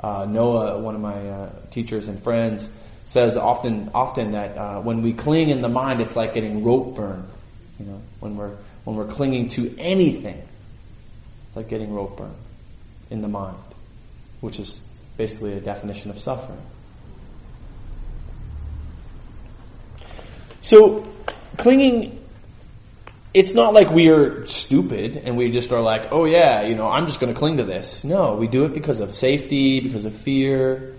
Uh, 0.00 0.26
Noah, 0.28 0.78
one 0.80 0.94
of 0.94 1.00
my 1.00 1.28
uh, 1.28 1.50
teachers 1.70 2.08
and 2.08 2.22
friends, 2.22 2.68
says 3.06 3.36
often, 3.36 3.90
often 3.94 4.32
that 4.32 4.56
uh, 4.56 4.80
when 4.80 5.02
we 5.02 5.12
cling 5.12 5.48
in 5.48 5.62
the 5.62 5.68
mind, 5.68 6.00
it's 6.00 6.16
like 6.16 6.34
getting 6.34 6.64
rope 6.64 6.96
burn. 6.96 7.26
You 7.78 7.86
know, 7.86 8.02
when 8.20 8.36
we're 8.36 8.56
when 8.84 8.96
we're 8.96 9.12
clinging 9.12 9.48
to 9.50 9.74
anything, 9.78 10.38
it's 11.46 11.56
like 11.56 11.68
getting 11.68 11.92
rope 11.92 12.16
burn 12.16 12.34
in 13.10 13.20
the 13.20 13.28
mind, 13.28 13.56
which 14.40 14.60
is 14.60 14.86
basically 15.16 15.54
a 15.54 15.60
definition 15.60 16.10
of 16.10 16.18
suffering. 16.18 16.60
So, 20.60 21.06
clinging 21.56 22.25
it's 23.36 23.52
not 23.52 23.74
like 23.74 23.90
we 23.90 24.08
are 24.08 24.46
stupid 24.46 25.18
and 25.18 25.36
we 25.36 25.50
just 25.50 25.70
are 25.70 25.82
like, 25.82 26.10
oh 26.10 26.24
yeah, 26.24 26.62
you 26.62 26.74
know, 26.74 26.90
I'm 26.90 27.06
just 27.06 27.20
going 27.20 27.30
to 27.30 27.38
cling 27.38 27.58
to 27.58 27.64
this. 27.64 28.02
No, 28.02 28.34
we 28.34 28.46
do 28.46 28.64
it 28.64 28.72
because 28.72 29.00
of 29.00 29.14
safety, 29.14 29.80
because 29.80 30.06
of 30.06 30.14
fear, 30.14 30.94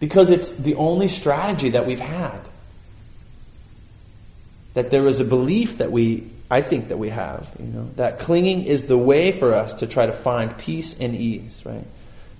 because 0.00 0.28
it's 0.30 0.50
the 0.50 0.74
only 0.74 1.06
strategy 1.06 1.70
that 1.70 1.86
we've 1.86 2.00
had. 2.00 2.40
That 4.74 4.90
there 4.90 5.06
is 5.06 5.20
a 5.20 5.24
belief 5.24 5.78
that 5.78 5.92
we, 5.92 6.28
I 6.50 6.62
think 6.62 6.88
that 6.88 6.98
we 6.98 7.10
have, 7.10 7.48
you 7.60 7.66
know, 7.66 7.88
that 7.94 8.18
clinging 8.18 8.64
is 8.64 8.84
the 8.84 8.98
way 8.98 9.30
for 9.30 9.54
us 9.54 9.74
to 9.74 9.86
try 9.86 10.06
to 10.06 10.12
find 10.12 10.58
peace 10.58 10.98
and 10.98 11.14
ease, 11.14 11.62
right? 11.64 11.86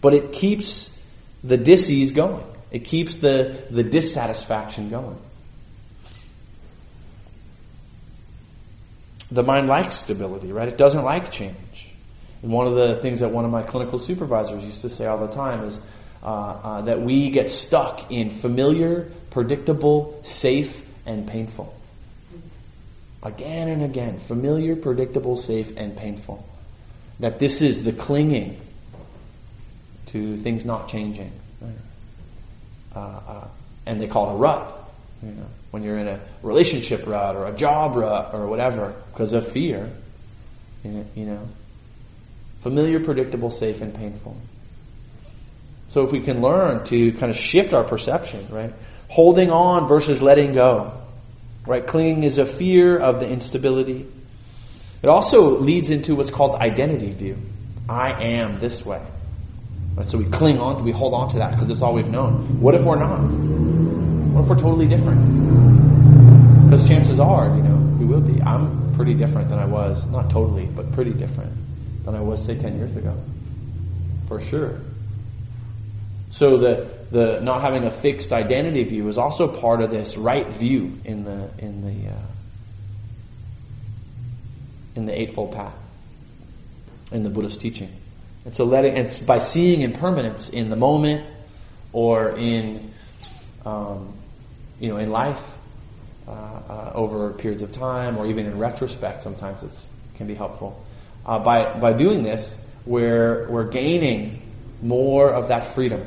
But 0.01 0.15
it 0.15 0.33
keeps 0.33 1.01
the 1.45 1.57
dis-ease 1.57 2.11
going. 2.11 2.45
It 2.73 2.81
keeps 2.87 3.17
the, 3.17 3.63
the 3.71 3.85
dissatisfaction 3.85 4.91
going. 4.91 5.19
The 9.31 9.43
mind 9.43 9.69
likes 9.69 9.97
stability, 9.97 10.53
right? 10.53 10.69
It 10.69 10.77
doesn't 10.77 11.05
like 11.05 11.31
change. 11.31 11.91
And 12.43 12.51
one 12.51 12.67
of 12.67 12.75
the 12.75 12.97
things 12.97 13.21
that 13.21 13.31
one 13.31 13.45
of 13.45 13.51
my 13.51 13.63
clinical 13.63 13.99
supervisors 13.99 14.65
used 14.65 14.81
to 14.83 14.89
say 14.89 15.07
all 15.07 15.19
the 15.19 15.33
time 15.33 15.65
is 15.65 15.79
uh, 16.23 16.27
uh, 16.27 16.81
that 16.83 17.01
we 17.01 17.31
get 17.31 17.51
stuck 17.51 18.11
in 18.11 18.31
familiar, 18.31 19.11
predictable, 19.31 20.21
safe, 20.25 20.83
and 21.07 21.27
painful. 21.27 21.75
Again 23.23 23.69
and 23.69 23.83
again, 23.83 24.19
familiar, 24.19 24.77
predictable, 24.77 25.37
safe, 25.37 25.77
and 25.77 25.97
painful. 25.97 26.47
That 27.21 27.39
this 27.39 27.61
is 27.61 27.85
the 27.85 27.93
clinging 27.93 28.61
to 30.07 30.37
things 30.39 30.65
not 30.65 30.89
changing. 30.89 31.33
Right? 31.61 31.73
Uh, 32.97 33.21
uh 33.29 33.49
and 33.87 34.01
they 34.01 34.07
call 34.07 34.31
it 34.31 34.35
a 34.35 34.37
rut. 34.37 34.73
You 35.23 35.33
know, 35.33 35.47
when 35.71 35.83
you're 35.83 35.99
in 35.99 36.09
a 36.09 36.21
relationship 36.43 37.07
rut 37.07 37.37
or 37.37 37.47
a 37.47 37.53
job 37.53 37.97
rut 37.97 38.35
or 38.35 38.47
whatever 38.47 38.95
because 39.13 39.33
of 39.33 39.49
fear, 39.49 39.91
you 40.85 41.07
know, 41.17 41.49
familiar, 42.61 43.01
predictable, 43.01 43.51
safe, 43.51 43.81
and 43.81 43.95
painful. 43.95 44.37
So 45.91 46.03
if 46.03 46.13
we 46.13 46.21
can 46.21 46.41
learn 46.41 46.85
to 46.87 47.13
kind 47.13 47.31
of 47.31 47.37
shift 47.37 47.75
our 47.75 47.85
perception, 47.85 48.47
right? 48.51 48.73
Holding 49.09 49.51
on 49.51 49.89
versus 49.89 50.23
letting 50.23 50.53
go. 50.53 50.93
Right? 51.67 51.87
Clinging 51.87 52.23
is 52.23 52.39
a 52.39 52.47
fear 52.47 52.97
of 52.97 53.21
the 53.21 53.29
instability. 53.29 54.07
It 55.03 55.09
also 55.09 55.59
leads 55.59 55.91
into 55.91 56.15
what's 56.15 56.31
called 56.31 56.55
identity 56.55 57.13
view. 57.13 57.37
I 57.89 58.13
am 58.23 58.61
this 58.61 58.85
way. 58.85 59.03
Right? 59.95 60.09
So 60.09 60.19
we 60.19 60.25
cling 60.25 60.59
on 60.59 60.85
we 60.85 60.93
hold 60.93 61.13
on 61.13 61.29
to 61.31 61.39
that 61.39 61.51
because 61.53 61.71
it's 61.71 61.83
all 61.83 61.93
we've 61.93 62.09
known. 62.09 62.61
What 62.61 62.75
if 62.75 62.83
we're 62.83 62.97
not? 62.97 63.19
What 63.19 64.43
if 64.43 64.49
we're 64.49 64.57
totally 64.57 64.87
different? 64.87 65.60
Because 66.71 66.87
chances 66.87 67.19
are, 67.19 67.47
you 67.57 67.65
know, 67.65 67.75
we 67.99 68.05
will 68.05 68.21
be. 68.21 68.41
I'm 68.41 68.95
pretty 68.95 69.15
different 69.15 69.49
than 69.49 69.59
I 69.59 69.65
was, 69.65 70.07
not 70.07 70.31
totally, 70.31 70.67
but 70.67 70.93
pretty 70.93 71.13
different 71.13 71.51
than 72.05 72.15
I 72.15 72.21
was, 72.21 72.47
say, 72.47 72.57
10 72.57 72.79
years 72.79 72.97
ago. 72.97 73.21
For 74.29 74.41
sure. 74.41 74.81
So 76.31 76.59
the, 76.59 76.89
the 77.11 77.41
not 77.41 77.63
having 77.63 77.83
a 77.83 77.91
fixed 77.91 78.31
identity 78.31 78.85
view 78.85 79.09
is 79.09 79.19
also 79.19 79.49
part 79.49 79.81
of 79.81 79.91
this 79.91 80.17
right 80.17 80.47
view 80.47 80.97
in 81.05 81.25
the, 81.25 81.51
in 81.59 81.83
the, 81.83 82.11
uh, 82.11 82.19
in 84.95 85.07
the 85.07 85.21
Eightfold 85.21 85.53
Path, 85.53 85.75
in 87.11 87.25
the 87.25 87.31
Buddhist 87.31 87.61
teaching. 87.61 87.91
And 88.45 88.55
so 88.55 88.63
letting, 88.63 88.97
it's 88.97 89.19
by 89.19 89.41
seeing 89.41 89.81
impermanence 89.81 90.49
in 90.49 90.71
the 90.71 90.77
moment 90.77 91.27
or 91.93 92.29
in 92.39 92.93
um, 93.67 94.17
you 94.79 94.89
know, 94.89 94.99
in 94.99 95.11
life 95.11 95.50
uh, 96.31 96.33
uh, 96.33 96.93
over 96.95 97.33
periods 97.33 97.61
of 97.61 97.73
time, 97.73 98.17
or 98.17 98.25
even 98.25 98.47
in 98.47 98.57
retrospect, 98.57 99.23
sometimes 99.23 99.63
it 99.65 99.77
can 100.15 100.29
be 100.29 100.35
helpful. 100.35 100.81
Uh, 101.27 101.41
by 101.41 101.77
by 101.81 101.93
doing 101.93 102.23
this, 102.23 102.55
we're 102.87 103.49
we're 103.49 103.69
gaining 103.69 104.41
more 104.81 105.29
of 105.29 105.49
that 105.49 105.65
freedom, 105.75 106.07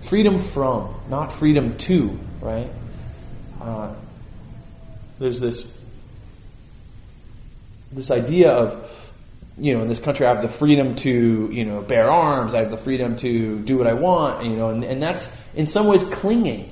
freedom 0.00 0.38
from, 0.38 0.94
not 1.08 1.32
freedom 1.32 1.78
to, 1.78 2.18
right? 2.42 2.68
Uh, 3.58 3.94
there's 5.18 5.40
this 5.40 5.66
this 7.90 8.10
idea 8.10 8.50
of 8.50 8.90
you 9.56 9.72
know, 9.72 9.82
in 9.82 9.88
this 9.88 10.00
country, 10.00 10.26
I 10.26 10.34
have 10.34 10.42
the 10.42 10.48
freedom 10.48 10.96
to, 10.96 11.48
you 11.52 11.64
know, 11.64 11.80
bear 11.80 12.10
arms. 12.10 12.54
I 12.54 12.58
have 12.58 12.70
the 12.70 12.76
freedom 12.76 13.16
to 13.16 13.60
do 13.60 13.78
what 13.78 13.86
I 13.86 13.94
want, 13.94 14.44
you 14.44 14.56
know, 14.56 14.70
and, 14.70 14.84
and 14.84 15.00
that's 15.02 15.28
in 15.54 15.66
some 15.66 15.86
ways 15.86 16.02
clinging 16.02 16.70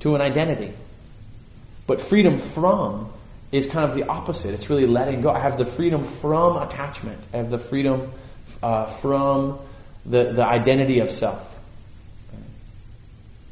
to 0.00 0.14
an 0.14 0.20
identity. 0.20 0.74
But 1.86 2.00
freedom 2.00 2.38
from 2.38 3.10
is 3.50 3.66
kind 3.66 3.88
of 3.88 3.96
the 3.96 4.04
opposite. 4.04 4.54
It's 4.54 4.70
really 4.70 4.86
letting 4.86 5.20
go. 5.20 5.30
I 5.30 5.40
have 5.40 5.58
the 5.58 5.66
freedom 5.66 6.04
from 6.04 6.56
attachment. 6.56 7.20
I 7.32 7.38
have 7.38 7.50
the 7.50 7.58
freedom 7.58 8.12
uh, 8.62 8.86
from 8.86 9.58
the, 10.06 10.32
the 10.32 10.44
identity 10.44 11.00
of 11.00 11.10
self. 11.10 11.48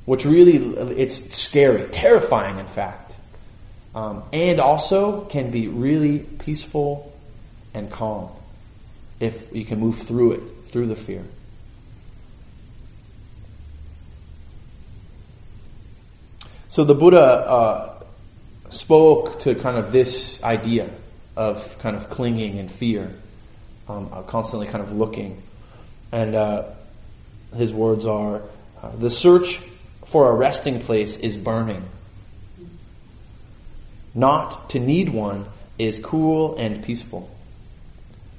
Which 0.07 0.25
really, 0.25 0.57
it's 1.01 1.37
scary, 1.37 1.89
terrifying, 1.91 2.59
in 2.59 2.67
fact. 2.67 3.13
Um, 3.95 4.23
and 4.33 4.61
also 4.61 5.25
can 5.25 5.51
be 5.51 5.69
really 5.69 6.21
peaceful 6.21 7.13
and 7.75 7.91
calm 7.91 8.31
if 9.19 9.55
you 9.55 9.65
can 9.65 9.79
move 9.79 9.99
through 9.99 10.33
it, 10.33 10.43
through 10.69 10.87
the 10.87 10.97
fear. 10.97 11.25
So 16.69 16.85
the 16.85 16.95
Buddha 16.95 17.21
uh, 17.21 17.90
spoke 18.71 19.41
to 19.41 19.55
kind 19.55 19.77
of 19.77 19.93
this 19.93 20.43
idea 20.43 20.89
of 21.37 21.79
kind 21.79 21.97
of 21.97 22.11
clinging 22.11 22.59
and 22.59 22.71
fear, 22.71 23.13
um, 23.89 24.11
uh, 24.13 24.23
constantly 24.23 24.67
kind 24.67 24.83
of 24.83 24.93
looking. 24.93 25.43
And 26.13 26.35
uh, 26.35 26.65
his 27.57 27.73
words 27.73 28.07
are 28.07 28.43
uh, 28.83 28.97
the 28.97 29.11
search 29.11 29.61
for 30.07 30.31
a 30.31 30.35
resting 30.35 30.81
place 30.81 31.17
is 31.17 31.37
burning. 31.37 31.85
Not 34.15 34.71
to 34.71 34.81
need 34.81 35.11
one 35.11 35.47
is 35.79 35.99
cool 35.99 36.57
and 36.57 36.83
peaceful. 36.83 37.31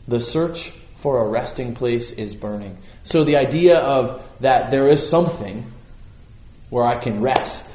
The 0.07 0.19
search 0.19 0.71
for 0.97 1.21
a 1.21 1.27
resting 1.27 1.73
place 1.73 2.11
is 2.11 2.35
burning. 2.35 2.77
So 3.03 3.23
the 3.23 3.37
idea 3.37 3.79
of 3.79 4.23
that 4.41 4.69
there 4.71 4.87
is 4.87 5.07
something 5.07 5.71
where 6.69 6.85
I 6.85 6.97
can 6.99 7.21
rest 7.21 7.65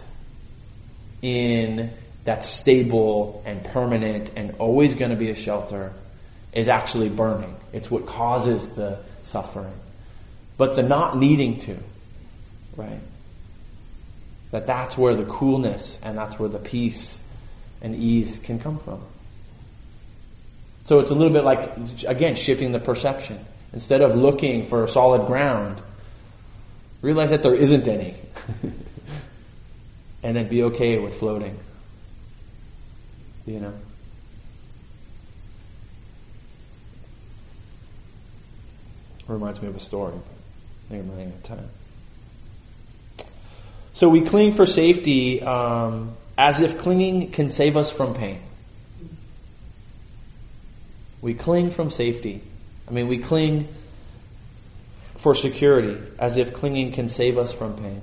in 1.22 1.90
that's 2.26 2.48
stable 2.48 3.42
and 3.46 3.64
permanent 3.64 4.30
and 4.36 4.54
always 4.58 4.94
going 4.94 5.12
to 5.12 5.16
be 5.16 5.30
a 5.30 5.34
shelter 5.34 5.92
is 6.52 6.68
actually 6.68 7.08
burning. 7.08 7.54
It's 7.72 7.90
what 7.90 8.04
causes 8.04 8.74
the 8.74 8.98
suffering. 9.22 9.72
But 10.58 10.74
the 10.74 10.82
not 10.82 11.16
needing 11.16 11.60
to, 11.60 11.76
right? 12.76 13.00
That 14.50 14.66
that's 14.66 14.98
where 14.98 15.14
the 15.14 15.24
coolness 15.24 15.98
and 16.02 16.18
that's 16.18 16.38
where 16.38 16.48
the 16.48 16.58
peace 16.58 17.16
and 17.80 17.94
ease 17.94 18.38
can 18.42 18.58
come 18.58 18.80
from. 18.80 19.00
So 20.86 20.98
it's 20.98 21.10
a 21.10 21.14
little 21.14 21.32
bit 21.32 21.44
like, 21.44 22.04
again, 22.06 22.34
shifting 22.34 22.72
the 22.72 22.80
perception. 22.80 23.38
Instead 23.72 24.02
of 24.02 24.16
looking 24.16 24.66
for 24.66 24.88
solid 24.88 25.26
ground, 25.26 25.80
realize 27.02 27.30
that 27.30 27.42
there 27.42 27.54
isn't 27.54 27.86
any. 27.86 28.14
and 30.22 30.36
then 30.36 30.48
be 30.48 30.64
okay 30.64 30.98
with 30.98 31.14
floating. 31.14 31.56
You 33.46 33.60
know? 33.60 33.72
Reminds 39.28 39.62
me 39.62 39.68
of 39.68 39.76
a 39.76 39.80
story, 39.80 40.14
I 40.14 40.90
think 40.90 41.04
I'm 41.04 41.10
running 41.10 41.28
out 41.28 41.34
of 41.34 41.42
time. 41.42 41.68
So 43.92 44.08
we 44.08 44.20
cling 44.20 44.52
for 44.52 44.66
safety 44.66 45.42
um, 45.42 46.16
as 46.36 46.60
if 46.60 46.78
clinging 46.78 47.30
can 47.30 47.50
save 47.50 47.76
us 47.76 47.90
from 47.90 48.14
pain. 48.14 48.40
We 51.22 51.34
cling 51.34 51.70
from 51.70 51.90
safety. 51.90 52.42
I 52.86 52.90
mean, 52.92 53.08
we 53.08 53.18
cling 53.18 53.68
for 55.16 55.34
security 55.34 55.96
as 56.18 56.36
if 56.36 56.52
clinging 56.52 56.92
can 56.92 57.08
save 57.08 57.38
us 57.38 57.52
from 57.52 57.76
pain. 57.76 58.02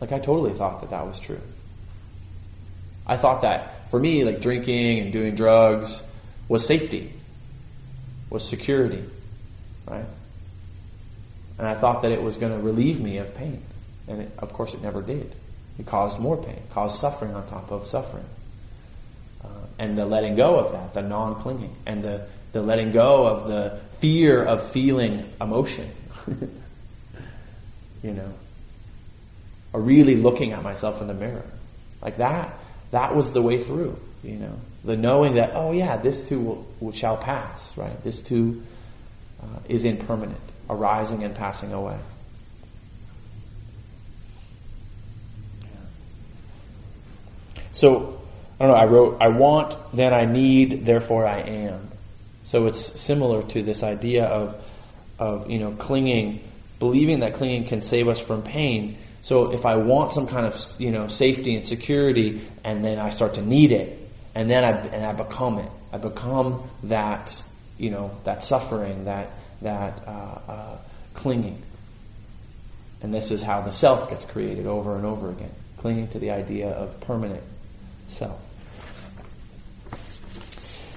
Like 0.00 0.12
I 0.12 0.18
totally 0.18 0.54
thought 0.54 0.80
that 0.80 0.90
that 0.90 1.06
was 1.06 1.18
true. 1.20 1.40
I 3.06 3.16
thought 3.16 3.42
that 3.42 3.90
for 3.90 3.98
me, 3.98 4.24
like 4.24 4.40
drinking 4.40 5.00
and 5.00 5.12
doing 5.12 5.34
drugs 5.34 6.02
was 6.48 6.64
safety, 6.66 7.12
was 8.30 8.48
security, 8.48 9.04
right? 9.86 10.06
And 11.58 11.66
I 11.66 11.74
thought 11.74 12.02
that 12.02 12.12
it 12.12 12.22
was 12.22 12.36
going 12.36 12.52
to 12.52 12.58
relieve 12.58 13.00
me 13.00 13.18
of 13.18 13.34
pain. 13.34 13.62
And 14.08 14.22
it, 14.22 14.32
of 14.38 14.52
course 14.52 14.74
it 14.74 14.82
never 14.82 15.02
did. 15.02 15.34
It 15.78 15.86
caused 15.86 16.18
more 16.18 16.36
pain, 16.36 16.62
caused 16.70 17.00
suffering 17.00 17.34
on 17.34 17.46
top 17.48 17.70
of 17.70 17.86
suffering. 17.86 18.24
Uh, 19.44 19.48
and 19.78 19.98
the 19.98 20.06
letting 20.06 20.36
go 20.36 20.56
of 20.56 20.72
that, 20.72 20.94
the 20.94 21.02
non-clinging, 21.02 21.74
and 21.86 22.02
the, 22.02 22.26
the 22.52 22.62
letting 22.62 22.92
go 22.92 23.26
of 23.26 23.48
the 23.48 23.80
fear 23.98 24.42
of 24.42 24.70
feeling 24.70 25.30
emotion. 25.40 25.90
you 28.02 28.12
know, 28.12 28.32
or 29.72 29.80
really 29.80 30.16
looking 30.16 30.52
at 30.52 30.62
myself 30.62 31.00
in 31.00 31.06
the 31.06 31.14
mirror. 31.14 31.44
Like 32.02 32.16
that, 32.16 32.58
that 32.90 33.14
was 33.14 33.32
the 33.32 33.42
way 33.42 33.62
through, 33.62 33.98
you 34.22 34.36
know. 34.36 34.54
The 34.84 34.96
knowing 34.96 35.34
that, 35.34 35.52
oh 35.54 35.72
yeah, 35.72 35.96
this 35.96 36.26
too 36.26 36.40
will, 36.40 36.66
will 36.80 36.92
shall 36.92 37.16
pass, 37.16 37.76
right? 37.76 38.02
This 38.02 38.20
too 38.20 38.62
uh, 39.42 39.58
is 39.68 39.84
impermanent, 39.84 40.40
arising 40.68 41.22
and 41.22 41.34
passing 41.34 41.72
away. 41.72 41.98
So, 47.72 48.20
I 48.58 48.66
don't 48.66 48.74
know, 48.74 48.80
I 48.80 48.84
wrote, 48.84 49.18
I 49.20 49.28
want, 49.28 49.74
then 49.94 50.12
I 50.12 50.24
need, 50.24 50.84
therefore 50.84 51.26
I 51.26 51.40
am. 51.40 51.88
So 52.44 52.66
it's 52.66 53.00
similar 53.00 53.42
to 53.42 53.62
this 53.62 53.82
idea 53.82 54.24
of, 54.24 54.62
of, 55.18 55.48
you 55.50 55.58
know, 55.58 55.72
clinging, 55.72 56.42
believing 56.78 57.20
that 57.20 57.34
clinging 57.34 57.64
can 57.64 57.80
save 57.80 58.08
us 58.08 58.18
from 58.18 58.42
pain, 58.42 58.98
so 59.22 59.52
if 59.52 59.66
I 59.66 59.76
want 59.76 60.12
some 60.12 60.26
kind 60.26 60.46
of, 60.46 60.56
you 60.78 60.90
know, 60.90 61.06
safety 61.06 61.54
and 61.54 61.64
security 61.64 62.40
and 62.64 62.84
then 62.84 62.98
I 62.98 63.10
start 63.10 63.34
to 63.34 63.42
need 63.42 63.72
it 63.72 63.98
and 64.34 64.50
then 64.50 64.64
I, 64.64 64.70
and 64.70 65.04
I 65.04 65.12
become 65.12 65.58
it. 65.58 65.70
I 65.92 65.98
become 65.98 66.68
that, 66.84 67.42
you 67.78 67.90
know, 67.90 68.16
that 68.24 68.42
suffering, 68.42 69.04
that, 69.04 69.30
that, 69.62 70.02
uh, 70.06 70.38
uh, 70.48 70.78
clinging. 71.14 71.60
And 73.02 73.12
this 73.12 73.30
is 73.30 73.42
how 73.42 73.62
the 73.62 73.72
self 73.72 74.10
gets 74.10 74.24
created 74.24 74.66
over 74.66 74.96
and 74.96 75.04
over 75.04 75.30
again. 75.30 75.50
Clinging 75.78 76.08
to 76.08 76.18
the 76.18 76.30
idea 76.30 76.68
of 76.68 77.00
permanent 77.00 77.42
self. 78.08 78.38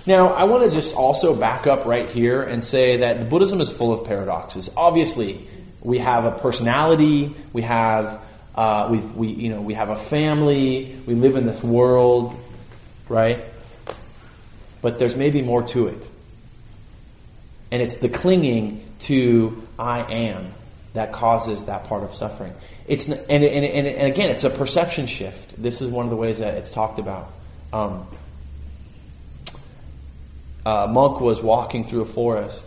Now, 0.06 0.34
I 0.34 0.44
want 0.44 0.66
to 0.66 0.72
just 0.72 0.94
also 0.96 1.34
back 1.34 1.66
up 1.66 1.86
right 1.86 2.10
here 2.10 2.44
and 2.44 2.62
say 2.62 2.98
that 2.98 3.30
Buddhism 3.30 3.62
is 3.62 3.70
full 3.70 3.94
of 3.94 4.06
paradoxes. 4.06 4.70
Obviously, 4.76 5.48
we 5.84 6.00
have 6.00 6.26
a 6.26 6.32
personality, 6.32 7.36
we 7.52 7.62
have, 7.62 8.22
uh, 8.56 8.88
we 8.90 8.98
we, 8.98 9.28
you 9.28 9.50
know, 9.50 9.62
we 9.62 9.74
have 9.74 9.90
a 9.90 9.98
family, 9.98 10.98
we 11.06 11.14
live 11.14 11.36
in 11.36 11.46
this 11.46 11.62
world, 11.62 12.34
right? 13.10 13.44
But 14.82 14.98
there's 14.98 15.16
maybe 15.16 15.42
more 15.42 15.64
to 15.64 15.88
it. 15.88 16.08
And 17.72 17.82
it's 17.82 17.96
the 17.96 18.10
clinging 18.10 18.88
to 19.02 19.68
I 19.78 20.02
am 20.02 20.54
that 20.94 21.12
causes 21.12 21.66
that 21.66 21.86
part 21.86 22.04
of 22.04 22.14
suffering. 22.14 22.54
It's, 22.88 23.06
and, 23.06 23.14
and, 23.30 23.44
and, 23.44 23.88
and 23.88 24.08
again, 24.08 24.30
it's 24.30 24.44
a 24.44 24.50
perception 24.50 25.08
shift. 25.08 25.62
This 25.62 25.82
is 25.82 25.90
one 25.90 26.06
of 26.06 26.12
the 26.12 26.18
ways 26.18 26.40
that 26.40 26.56
it's 26.56 26.70
talked 26.70 27.00
about. 27.00 27.32
Um, 27.72 28.08
a 30.66 30.88
monk 30.88 31.20
was 31.20 31.42
walking 31.42 31.84
through 31.84 32.02
a 32.02 32.06
forest 32.06 32.66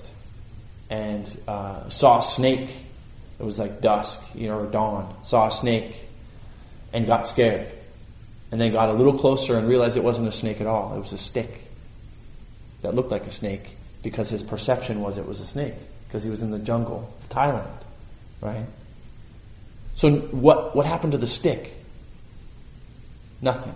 and 0.90 1.24
uh, 1.46 1.88
saw 1.88 2.18
a 2.18 2.22
snake 2.22 2.85
it 3.38 3.44
was 3.44 3.58
like 3.58 3.80
dusk, 3.80 4.20
you 4.34 4.48
know, 4.48 4.58
or 4.60 4.66
dawn. 4.66 5.14
Saw 5.24 5.48
a 5.48 5.50
snake 5.50 5.96
and 6.92 7.06
got 7.06 7.28
scared. 7.28 7.70
And 8.50 8.60
then 8.60 8.72
got 8.72 8.88
a 8.88 8.92
little 8.92 9.18
closer 9.18 9.58
and 9.58 9.68
realized 9.68 9.96
it 9.96 10.04
wasn't 10.04 10.28
a 10.28 10.32
snake 10.32 10.60
at 10.60 10.66
all. 10.66 10.96
It 10.96 11.00
was 11.00 11.12
a 11.12 11.18
stick 11.18 11.60
that 12.82 12.94
looked 12.94 13.10
like 13.10 13.26
a 13.26 13.30
snake 13.30 13.76
because 14.02 14.30
his 14.30 14.42
perception 14.42 15.00
was 15.00 15.18
it 15.18 15.26
was 15.26 15.40
a 15.40 15.46
snake 15.46 15.74
because 16.06 16.22
he 16.22 16.30
was 16.30 16.42
in 16.42 16.50
the 16.50 16.58
jungle 16.58 17.12
of 17.20 17.28
Thailand, 17.28 17.66
right? 18.40 18.64
So 19.96 20.10
what, 20.10 20.76
what 20.76 20.86
happened 20.86 21.12
to 21.12 21.18
the 21.18 21.26
stick? 21.26 21.74
Nothing. 23.42 23.74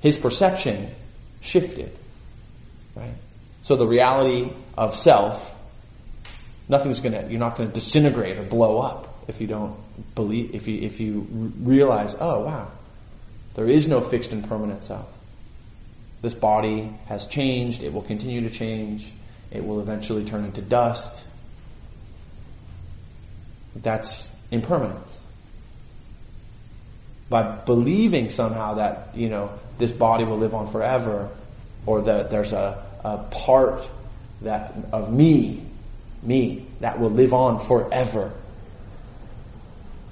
His 0.00 0.16
perception 0.16 0.90
shifted, 1.40 1.96
right? 2.94 3.14
So 3.62 3.76
the 3.76 3.86
reality 3.86 4.50
of 4.76 4.94
self 4.94 5.57
nothing's 6.68 7.00
gonna, 7.00 7.26
you're 7.28 7.40
not 7.40 7.56
gonna 7.56 7.70
disintegrate 7.70 8.38
or 8.38 8.42
blow 8.42 8.78
up 8.80 9.24
if 9.28 9.40
you 9.40 9.46
don't 9.46 9.76
believe, 10.14 10.54
if 10.54 10.66
you, 10.68 10.80
if 10.80 11.00
you 11.00 11.26
realize, 11.60 12.16
oh 12.20 12.44
wow, 12.44 12.68
there 13.54 13.66
is 13.66 13.88
no 13.88 14.00
fixed 14.00 14.32
and 14.32 14.48
permanent 14.48 14.82
self. 14.82 15.08
This 16.22 16.34
body 16.34 16.92
has 17.06 17.26
changed, 17.26 17.82
it 17.82 17.92
will 17.92 18.02
continue 18.02 18.40
to 18.42 18.50
change, 18.50 19.10
it 19.50 19.64
will 19.64 19.80
eventually 19.80 20.24
turn 20.24 20.44
into 20.44 20.60
dust. 20.62 21.24
That's 23.76 24.30
impermanent. 24.50 25.06
by 27.28 27.42
believing 27.42 28.30
somehow 28.30 28.74
that, 28.74 29.14
you 29.14 29.28
know, 29.28 29.50
this 29.78 29.92
body 29.92 30.24
will 30.24 30.38
live 30.38 30.54
on 30.54 30.70
forever, 30.70 31.28
or 31.86 32.02
that 32.02 32.30
there's 32.30 32.52
a, 32.52 32.82
a 33.04 33.18
part 33.30 33.86
that 34.42 34.72
of 34.92 35.12
me, 35.12 35.62
me, 36.22 36.66
that 36.80 36.98
will 36.98 37.10
live 37.10 37.32
on 37.32 37.60
forever, 37.60 38.32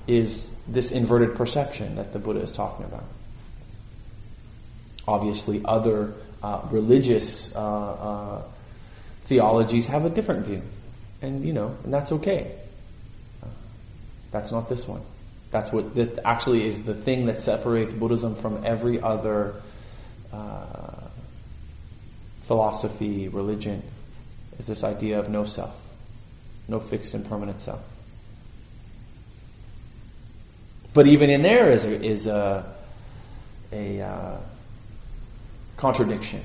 is 0.06 0.48
this 0.68 0.90
inverted 0.90 1.34
perception 1.36 1.96
that 1.96 2.12
the 2.12 2.18
Buddha 2.18 2.40
is 2.40 2.52
talking 2.52 2.84
about. 2.84 3.04
Obviously, 5.08 5.62
other 5.64 6.14
uh, 6.42 6.62
religious 6.70 7.54
uh, 7.54 7.60
uh, 7.60 8.42
theologies 9.24 9.86
have 9.86 10.04
a 10.04 10.10
different 10.10 10.46
view, 10.46 10.62
and 11.22 11.44
you 11.44 11.52
know, 11.52 11.76
and 11.84 11.92
that's 11.92 12.12
okay. 12.12 12.54
That's 14.32 14.50
not 14.50 14.68
this 14.68 14.86
one. 14.86 15.02
That's 15.50 15.72
what 15.72 15.94
this 15.94 16.18
actually 16.24 16.66
is 16.66 16.82
the 16.82 16.94
thing 16.94 17.26
that 17.26 17.40
separates 17.40 17.92
Buddhism 17.92 18.34
from 18.34 18.64
every 18.64 19.00
other 19.00 19.62
uh, 20.32 21.06
philosophy, 22.42 23.28
religion, 23.28 23.82
is 24.58 24.66
this 24.66 24.84
idea 24.84 25.18
of 25.18 25.28
no 25.28 25.44
self, 25.44 25.74
no 26.68 26.80
fixed 26.80 27.14
and 27.14 27.26
permanent 27.28 27.60
self. 27.60 27.80
But 30.94 31.06
even 31.06 31.30
in 31.30 31.42
there 31.42 31.70
is 31.70 31.84
a, 31.84 32.04
is 32.04 32.26
a, 32.26 32.64
a 33.72 34.00
uh, 34.00 34.38
contradiction. 35.76 36.40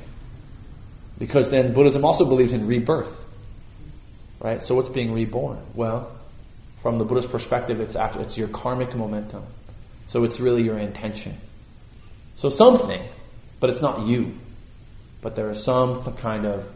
Because 1.17 1.49
then 1.49 1.73
Buddhism 1.73 2.03
also 2.03 2.25
believes 2.25 2.51
in 2.51 2.67
rebirth. 2.67 3.15
Right? 4.39 4.61
So 4.61 4.75
what's 4.75 4.89
being 4.89 5.13
reborn? 5.13 5.59
Well, 5.73 6.11
from 6.81 6.97
the 6.97 7.05
Buddhist 7.05 7.31
perspective, 7.31 7.79
it's 7.79 7.95
actually, 7.95 8.25
it's 8.25 8.37
your 8.37 8.47
karmic 8.47 8.95
momentum. 8.95 9.43
So 10.07 10.23
it's 10.23 10.39
really 10.39 10.63
your 10.63 10.77
intention. 10.77 11.37
So 12.35 12.49
something, 12.49 13.01
but 13.59 13.69
it's 13.69 13.81
not 13.81 14.07
you. 14.07 14.33
But 15.21 15.35
there 15.35 15.49
is 15.51 15.63
some 15.63 16.03
kind 16.17 16.45
of, 16.45 16.69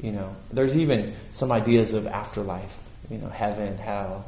you 0.00 0.12
know, 0.12 0.36
there's 0.52 0.76
even 0.76 1.14
some 1.32 1.50
ideas 1.50 1.94
of 1.94 2.06
afterlife, 2.06 2.76
you 3.10 3.18
know, 3.18 3.28
heaven, 3.28 3.76
hell. 3.76 4.24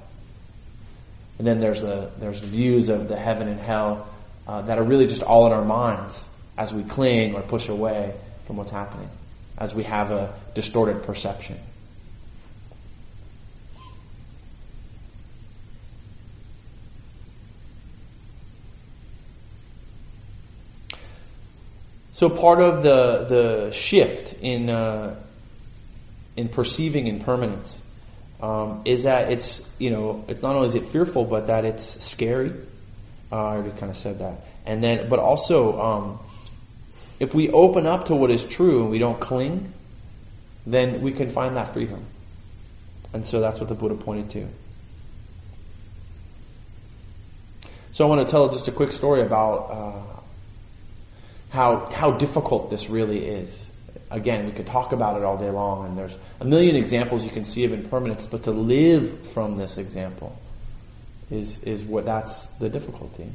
And 1.38 1.46
then 1.46 1.60
there's 1.60 1.82
the, 1.82 2.10
there's 2.18 2.40
views 2.40 2.88
of 2.88 3.08
the 3.08 3.16
heaven 3.16 3.48
and 3.48 3.60
hell 3.60 4.08
uh, 4.46 4.62
that 4.62 4.78
are 4.78 4.84
really 4.84 5.06
just 5.06 5.22
all 5.22 5.46
in 5.46 5.52
our 5.52 5.64
minds 5.64 6.24
as 6.56 6.72
we 6.72 6.82
cling 6.82 7.34
or 7.34 7.42
push 7.42 7.68
away 7.68 8.14
from 8.46 8.56
what's 8.56 8.70
happening, 8.70 9.08
as 9.56 9.74
we 9.74 9.84
have 9.84 10.10
a 10.10 10.34
distorted 10.54 11.04
perception. 11.04 11.56
So 22.12 22.28
part 22.28 22.60
of 22.60 22.82
the 22.82 23.26
the 23.28 23.70
shift 23.70 24.32
in 24.42 24.68
uh, 24.70 25.14
in 26.36 26.48
perceiving 26.48 27.06
impermanence 27.06 27.78
um, 28.40 28.82
is 28.84 29.02
that 29.04 29.32
it's 29.32 29.60
you 29.78 29.90
know 29.90 30.24
it's 30.28 30.42
not 30.42 30.54
only 30.54 30.68
is 30.68 30.74
it 30.74 30.86
fearful, 30.86 31.24
but 31.24 31.46
that 31.48 31.64
it's 31.64 32.04
scary. 32.04 32.52
Uh, 33.30 33.36
I 33.36 33.56
already 33.56 33.78
kind 33.78 33.90
of 33.90 33.96
said 33.96 34.20
that, 34.20 34.46
and 34.64 34.82
then 34.82 35.08
but 35.08 35.18
also 35.18 35.80
um, 35.80 36.18
if 37.20 37.34
we 37.34 37.50
open 37.50 37.86
up 37.86 38.06
to 38.06 38.14
what 38.14 38.30
is 38.30 38.44
true 38.44 38.82
and 38.82 38.90
we 38.90 38.98
don't 38.98 39.18
cling, 39.18 39.72
then 40.66 41.00
we 41.00 41.12
can 41.12 41.28
find 41.28 41.56
that 41.56 41.72
freedom. 41.72 42.04
And 43.12 43.26
so 43.26 43.40
that's 43.40 43.58
what 43.58 43.68
the 43.68 43.74
Buddha 43.74 43.94
pointed 43.94 44.30
to. 44.30 44.48
So 47.92 48.04
I 48.04 48.08
want 48.08 48.26
to 48.26 48.30
tell 48.30 48.48
just 48.50 48.68
a 48.68 48.72
quick 48.72 48.92
story 48.92 49.22
about 49.22 49.70
uh, 49.70 50.20
how, 51.50 51.90
how 51.90 52.12
difficult 52.12 52.70
this 52.70 52.88
really 52.88 53.24
is. 53.24 53.67
Again, 54.10 54.46
we 54.46 54.52
could 54.52 54.66
talk 54.66 54.92
about 54.92 55.16
it 55.16 55.24
all 55.24 55.36
day 55.36 55.50
long, 55.50 55.86
and 55.86 55.98
there's 55.98 56.14
a 56.40 56.44
million 56.44 56.76
examples 56.76 57.24
you 57.24 57.30
can 57.30 57.44
see 57.44 57.64
of 57.64 57.72
impermanence, 57.72 58.26
but 58.26 58.44
to 58.44 58.50
live 58.50 59.28
from 59.28 59.56
this 59.56 59.78
example 59.78 60.38
is, 61.30 61.62
is 61.62 61.82
what 61.82 62.04
that's 62.04 62.48
the 62.54 62.68
difficulty. 62.68 63.30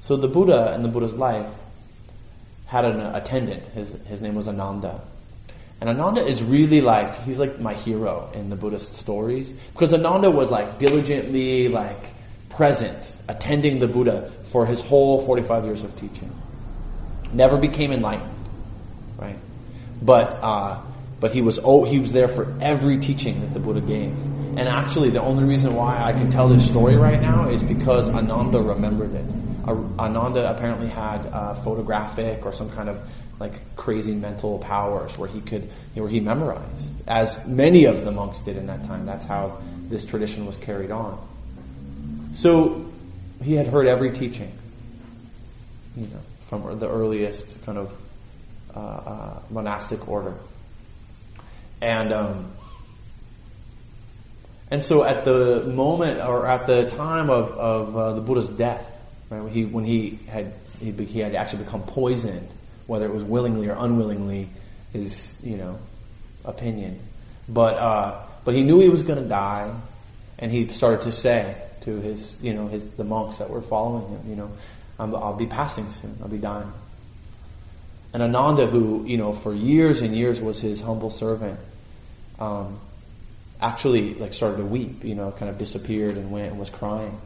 So 0.00 0.16
the 0.16 0.28
Buddha 0.28 0.72
and 0.72 0.84
the 0.84 0.88
Buddha's 0.88 1.14
life 1.14 1.50
had 2.66 2.84
an 2.84 3.00
attendant. 3.00 3.64
His, 3.68 3.92
his 4.06 4.20
name 4.20 4.34
was 4.34 4.48
Ananda. 4.48 5.00
And 5.80 5.90
Ananda 5.90 6.24
is 6.24 6.42
really 6.42 6.80
like, 6.80 7.14
he's 7.24 7.38
like 7.38 7.60
my 7.60 7.74
hero 7.74 8.30
in 8.34 8.48
the 8.48 8.56
Buddhist 8.56 8.94
stories. 8.94 9.50
Because 9.72 9.92
Ananda 9.92 10.30
was 10.30 10.50
like 10.50 10.78
diligently 10.78 11.68
like 11.68 12.02
present, 12.48 13.12
attending 13.28 13.80
the 13.80 13.88
Buddha 13.88 14.32
for 14.46 14.66
his 14.66 14.80
whole 14.80 15.24
45 15.26 15.64
years 15.64 15.84
of 15.84 15.94
teaching 15.98 16.32
never 17.34 17.56
became 17.56 17.92
enlightened, 17.92 18.32
right? 19.18 19.36
But 20.04 20.38
uh, 20.42 20.80
but 21.18 21.32
he 21.32 21.40
was 21.40 21.58
oh, 21.64 21.84
he 21.84 21.98
was 21.98 22.12
there 22.12 22.28
for 22.28 22.54
every 22.60 22.98
teaching 22.98 23.40
that 23.40 23.54
the 23.54 23.60
Buddha 23.60 23.80
gave. 23.80 24.14
And 24.56 24.68
actually, 24.68 25.10
the 25.10 25.22
only 25.22 25.44
reason 25.44 25.74
why 25.74 26.00
I 26.00 26.12
can 26.12 26.30
tell 26.30 26.48
this 26.48 26.64
story 26.64 26.94
right 26.96 27.20
now 27.20 27.48
is 27.48 27.62
because 27.62 28.08
Ananda 28.10 28.62
remembered 28.62 29.14
it. 29.14 29.24
Ananda 29.66 30.54
apparently 30.54 30.88
had 30.88 31.26
uh, 31.26 31.54
photographic 31.54 32.44
or 32.44 32.52
some 32.52 32.70
kind 32.70 32.90
of 32.90 33.00
like 33.40 33.74
crazy 33.76 34.14
mental 34.14 34.58
powers 34.58 35.16
where 35.16 35.28
he 35.28 35.40
could 35.40 35.70
where 35.94 36.08
he 36.08 36.20
memorized, 36.20 37.08
as 37.08 37.44
many 37.46 37.86
of 37.86 38.04
the 38.04 38.12
monks 38.12 38.38
did 38.40 38.58
in 38.58 38.66
that 38.66 38.84
time. 38.84 39.06
That's 39.06 39.24
how 39.24 39.62
this 39.88 40.04
tradition 40.04 40.44
was 40.44 40.56
carried 40.58 40.90
on. 40.90 41.18
So 42.34 42.92
he 43.42 43.54
had 43.54 43.66
heard 43.66 43.86
every 43.86 44.12
teaching, 44.12 44.52
you 45.96 46.08
know 46.08 46.20
from 46.60 46.78
the 46.78 46.88
earliest 46.88 47.64
kind 47.64 47.78
of 47.78 47.96
uh, 48.74 48.78
uh, 48.78 49.42
monastic 49.50 50.08
order. 50.08 50.34
And 51.80 52.12
um, 52.12 52.52
and 54.70 54.82
so 54.82 55.04
at 55.04 55.24
the 55.24 55.62
moment 55.64 56.20
or 56.20 56.46
at 56.46 56.66
the 56.66 56.88
time 56.90 57.30
of, 57.30 57.50
of 57.52 57.96
uh, 57.96 58.12
the 58.14 58.20
Buddha's 58.20 58.48
death, 58.48 58.84
right, 59.30 59.42
when 59.42 59.52
he 59.52 59.64
when 59.64 59.84
he 59.84 60.18
had 60.28 60.52
he, 60.80 60.90
he 60.90 61.20
had 61.20 61.34
actually 61.34 61.64
become 61.64 61.82
poisoned, 61.82 62.48
whether 62.86 63.06
it 63.06 63.12
was 63.12 63.22
willingly 63.22 63.68
or 63.68 63.76
unwillingly, 63.78 64.48
is 64.92 65.32
you 65.42 65.56
know 65.56 65.78
opinion. 66.44 66.98
But 67.48 67.74
uh, 67.74 68.22
but 68.44 68.54
he 68.54 68.62
knew 68.62 68.80
he 68.80 68.88
was 68.88 69.02
going 69.02 69.22
to 69.22 69.28
die, 69.28 69.72
and 70.38 70.50
he 70.50 70.68
started 70.68 71.02
to 71.02 71.12
say 71.12 71.56
to 71.82 72.00
his 72.00 72.36
you 72.42 72.54
know 72.54 72.66
his 72.66 72.84
the 72.92 73.04
monks 73.04 73.36
that 73.36 73.50
were 73.50 73.62
following 73.62 74.08
him, 74.08 74.30
you 74.30 74.36
know, 74.36 74.50
I'll 74.98 75.36
be 75.36 75.46
passing 75.46 75.90
soon. 75.90 76.16
I'll 76.22 76.28
be 76.28 76.38
dying. 76.38 76.72
And 78.14 78.22
Ananda, 78.22 78.66
who, 78.66 79.04
you 79.06 79.16
know, 79.16 79.32
for 79.32 79.52
years 79.52 80.00
and 80.00 80.14
years 80.14 80.40
was 80.40 80.60
his 80.60 80.80
humble 80.80 81.10
servant, 81.10 81.58
um, 82.38 82.78
actually 83.60 84.14
like 84.14 84.32
started 84.32 84.58
to 84.58 84.64
weep, 84.64 85.02
you 85.02 85.16
know, 85.16 85.32
kind 85.32 85.50
of 85.50 85.58
disappeared 85.58 86.16
and 86.16 86.30
went 86.30 86.52
and 86.52 86.60
was 86.60 86.70
crying. 86.70 87.20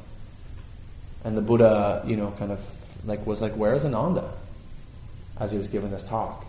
And 1.25 1.37
the 1.37 1.43
Buddha, 1.43 2.03
you 2.07 2.17
know, 2.17 2.33
kind 2.39 2.53
of 2.53 2.61
like 3.05 3.27
was 3.27 3.43
like, 3.43 3.53
where 3.53 3.75
is 3.75 3.85
Ananda? 3.85 4.33
As 5.39 5.53
he 5.53 5.59
was 5.59 5.69
giving 5.69 5.91
this 5.91 6.03
talk. 6.05 6.47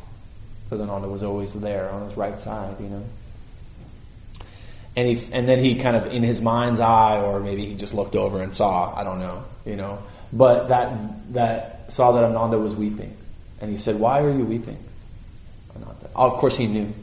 Because 0.63 0.79
Ananda 0.79 1.09
was 1.09 1.21
always 1.21 1.51
there 1.51 1.89
on 1.89 2.07
his 2.07 2.15
right 2.15 2.39
side, 2.39 2.79
you 2.79 2.87
know. 2.87 3.03
And 4.95 5.17
he, 5.17 5.33
and 5.33 5.49
then 5.49 5.59
he 5.59 5.79
kind 5.79 5.97
of 5.97 6.13
in 6.13 6.23
his 6.23 6.39
mind's 6.39 6.79
eye, 6.79 7.19
or 7.19 7.41
maybe 7.41 7.65
he 7.65 7.75
just 7.75 7.93
looked 7.93 8.15
over 8.15 8.41
and 8.41 8.53
saw, 8.53 8.95
I 8.95 9.03
don't 9.03 9.19
know, 9.19 9.43
you 9.65 9.75
know, 9.75 9.99
but 10.31 10.69
that, 10.69 11.33
that 11.33 11.91
saw 11.91 12.13
that 12.13 12.23
Ananda 12.23 12.57
was 12.57 12.73
weeping. 12.73 13.17
And 13.61 13.69
he 13.69 13.77
said, 13.77 13.99
why 13.99 14.21
are 14.21 14.31
you 14.31 14.45
weeping? 14.45 14.77
Ananda. 15.75 16.09
Oh, 16.15 16.31
of 16.31 16.33
course 16.33 16.57
he 16.57 16.67
knew. 16.67 16.93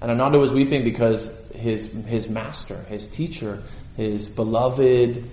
And 0.00 0.10
Ananda 0.10 0.38
was 0.38 0.52
weeping 0.52 0.84
because 0.84 1.30
his, 1.54 1.92
his 2.06 2.28
master, 2.28 2.76
his 2.88 3.06
teacher, 3.06 3.62
his 3.96 4.28
beloved, 4.28 5.30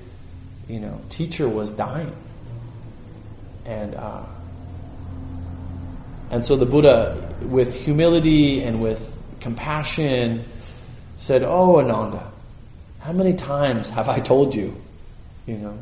you 0.67 0.79
know, 0.79 1.01
teacher 1.09 1.47
was 1.47 1.71
dying. 1.71 2.15
And, 3.65 3.95
uh, 3.95 4.25
and 6.31 6.45
so 6.45 6.55
the 6.55 6.65
Buddha, 6.65 7.35
with 7.41 7.83
humility 7.83 8.61
and 8.61 8.81
with 8.81 9.17
compassion, 9.39 10.45
said, 11.17 11.43
Oh, 11.43 11.79
Ananda, 11.79 12.31
how 12.99 13.13
many 13.13 13.33
times 13.33 13.89
have 13.89 14.09
I 14.09 14.19
told 14.19 14.53
you, 14.53 14.79
you 15.47 15.55
know, 15.55 15.77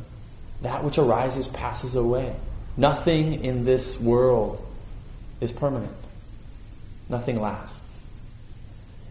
that 0.62 0.84
which 0.84 0.98
arises 0.98 1.48
passes 1.48 1.96
away. 1.96 2.36
Nothing 2.78 3.44
in 3.44 3.66
this 3.66 4.00
world 4.00 4.64
is 5.42 5.52
permanent. 5.52 5.96
Nothing 7.10 7.42
lasts. 7.42 7.78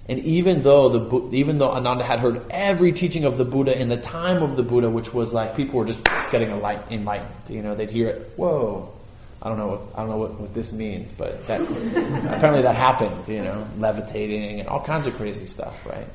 And 0.09 0.21
even 0.21 0.63
though 0.63 0.89
the 0.89 1.37
even 1.37 1.59
though 1.59 1.73
Ananda 1.73 2.05
had 2.05 2.21
heard 2.21 2.43
every 2.51 2.93
teaching 2.93 3.25
of 3.25 3.37
the 3.37 3.45
Buddha 3.45 3.77
in 3.77 3.89
the 3.89 3.97
time 3.97 4.41
of 4.41 4.55
the 4.55 4.63
Buddha, 4.63 4.89
which 4.89 5.13
was 5.13 5.33
like 5.33 5.57
people 5.57 5.81
were 5.81 5.85
just 5.85 6.05
getting 6.31 6.51
enlightened, 6.51 7.29
you 7.49 7.61
know, 7.61 7.75
they'd 7.75 7.91
hear 7.91 8.09
it. 8.11 8.33
Whoa, 8.37 8.95
I 9.43 9.49
don't 9.49 9.59
know. 9.59 9.67
What, 9.67 9.81
I 9.97 10.01
don't 10.03 10.11
know 10.11 10.17
what, 10.19 10.41
what 10.41 10.55
this 10.55 10.71
means, 10.71 11.11
but 11.11 11.45
that 11.49 11.61
apparently 11.61 12.63
that 12.63 12.77
happened. 12.77 13.27
You 13.27 13.43
know, 13.43 13.67
levitating 13.79 14.61
and 14.61 14.69
all 14.69 14.85
kinds 14.85 15.09
of 15.09 15.17
crazy 15.17 15.47
stuff, 15.47 15.85
right? 15.85 16.07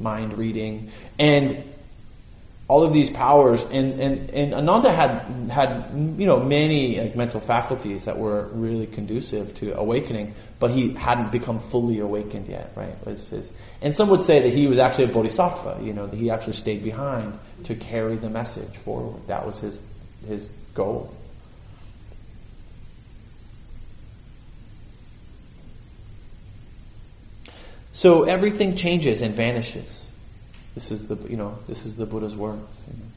Mind 0.00 0.36
reading, 0.36 0.90
and 1.16 1.62
all 2.68 2.82
of 2.82 2.92
these 2.92 3.10
powers, 3.10 3.62
and, 3.64 4.00
and, 4.00 4.30
and 4.30 4.54
Ananda 4.54 4.92
had 4.92 5.20
had 5.50 5.88
you 6.18 6.26
know 6.26 6.40
many 6.40 7.00
like, 7.00 7.14
mental 7.14 7.38
faculties 7.38 8.06
that 8.06 8.18
were 8.18 8.48
really 8.52 8.86
conducive 8.86 9.54
to 9.56 9.78
awakening, 9.78 10.34
but 10.58 10.72
he 10.72 10.92
hadn't 10.92 11.30
become 11.30 11.60
fully 11.60 12.00
awakened 12.00 12.48
yet, 12.48 12.72
right? 12.74 12.94
Was 13.06 13.28
his, 13.28 13.52
and 13.80 13.94
some 13.94 14.08
would 14.08 14.22
say 14.22 14.40
that 14.40 14.52
he 14.52 14.66
was 14.66 14.78
actually 14.78 15.04
a 15.04 15.08
bodhisattva, 15.08 15.78
you 15.84 15.92
know, 15.92 16.08
that 16.08 16.16
he 16.16 16.30
actually 16.30 16.54
stayed 16.54 16.82
behind 16.82 17.38
to 17.64 17.76
carry 17.76 18.16
the 18.16 18.30
message 18.30 18.76
forward. 18.78 19.22
That 19.28 19.46
was 19.46 19.60
his 19.60 19.78
his 20.26 20.50
goal. 20.74 21.14
So 27.92 28.24
everything 28.24 28.76
changes 28.76 29.22
and 29.22 29.34
vanishes. 29.34 30.05
This 30.76 30.90
is 30.90 31.08
the 31.08 31.16
you 31.28 31.38
know 31.38 31.58
this 31.66 31.86
is 31.86 31.96
the 31.96 32.04
Buddha's 32.04 32.36
words. 32.36 32.60
You 32.86 32.92
know. 32.92 33.08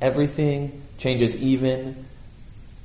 Everything 0.00 0.82
changes, 0.96 1.36
even 1.36 2.06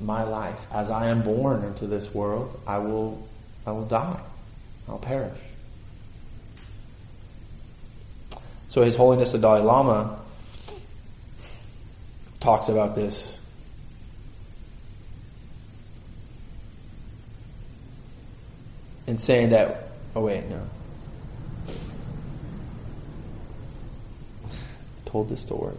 my 0.01 0.23
life. 0.23 0.59
As 0.73 0.89
I 0.89 1.07
am 1.07 1.21
born 1.21 1.63
into 1.63 1.87
this 1.87 2.13
world, 2.13 2.59
I 2.67 2.79
will 2.79 3.25
I 3.65 3.71
will 3.71 3.85
die. 3.85 4.19
I'll 4.89 4.99
perish. 4.99 5.39
So 8.67 8.83
His 8.83 8.97
Holiness 8.97 9.31
the 9.31 9.37
Dalai 9.37 9.61
Lama 9.61 10.19
talks 12.41 12.67
about 12.67 12.93
this. 12.93 13.37
And 19.07 19.19
saying 19.19 19.51
that, 19.51 19.91
oh 20.13 20.21
wait, 20.21 20.49
no. 20.49 20.61
Told 25.11 25.29
the 25.29 25.37
story. 25.37 25.75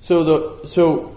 So 0.00 0.22
the 0.22 0.68
so 0.68 1.16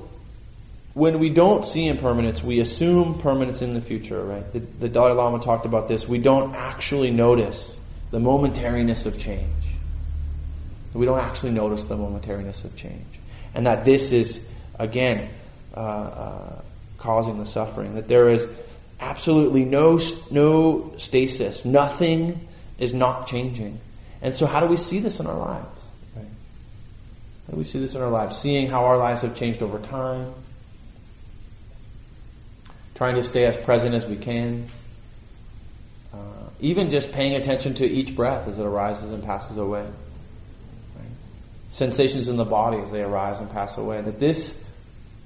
when 0.94 1.20
we 1.20 1.30
don't 1.30 1.66
see 1.66 1.88
impermanence, 1.88 2.42
we 2.42 2.60
assume 2.60 3.20
permanence 3.20 3.62
in 3.62 3.74
the 3.74 3.82
future, 3.82 4.24
right? 4.24 4.52
The, 4.54 4.60
the 4.60 4.88
Dalai 4.90 5.12
Lama 5.12 5.44
talked 5.44 5.66
about 5.66 5.88
this. 5.88 6.08
We 6.08 6.20
don't 6.20 6.56
actually 6.56 7.12
notice 7.12 7.76
the 8.12 8.20
momentariness 8.20 9.06
of 9.06 9.20
change. 9.20 9.52
We 10.94 11.06
don't 11.06 11.20
actually 11.20 11.52
notice 11.52 11.84
the 11.84 11.98
momentariness 11.98 12.64
of 12.64 12.76
change, 12.78 13.06
and 13.54 13.68
that 13.68 13.84
this 13.84 14.12
is 14.14 14.40
again 14.80 15.30
uh, 15.76 15.80
uh, 15.80 16.62
causing 16.98 17.38
the 17.38 17.46
suffering. 17.46 17.96
That 17.96 18.08
there 18.08 18.30
is 18.30 18.48
absolutely 19.00 19.64
no, 19.64 20.00
no 20.32 20.94
stasis. 20.98 21.66
Nothing 21.66 22.48
is 22.78 22.94
not 22.94 23.28
changing. 23.28 23.80
And 24.22 24.36
so 24.36 24.46
how 24.46 24.60
do 24.60 24.68
we 24.68 24.78
see 24.78 25.00
this 25.00 25.20
in 25.20 25.28
our 25.28 25.38
lives? 25.38 25.84
Right? 26.16 26.26
How 27.46 27.52
do 27.54 27.58
we 27.58 27.64
see 27.64 27.80
this 27.80 27.96
in 27.96 28.02
our 28.02 28.10
lives? 28.10 28.38
Seeing 28.38 28.68
how 28.68 28.86
our 28.86 28.98
lives 28.98 29.22
have 29.22 29.36
changed 29.36 29.62
over 29.62 29.80
time. 29.80 30.34
Trying 32.96 33.16
to 33.16 33.24
stay 33.24 33.46
as 33.46 33.56
present 33.58 33.94
as 33.94 34.08
we 34.08 34.16
can. 34.16 34.68
Uh, 36.14 36.18
even 36.60 36.90
just 36.90 37.12
paying 37.12 37.36
attention 37.36 37.76
to 37.76 37.86
each 37.86 38.16
breath 38.16 38.48
as 38.48 38.58
it 38.58 38.66
arises 38.66 39.12
and 39.12 39.24
passes 39.24 39.58
away. 39.58 39.84
Right? 39.84 41.06
Sensations 41.70 42.28
in 42.28 42.38
the 42.38 42.46
body 42.46 42.80
as 42.80 42.92
they 42.92 43.04
arise 43.04 43.40
and 43.40 43.52
pass 43.52 43.78
away. 43.78 44.02
That 44.02 44.20
this 44.20 44.67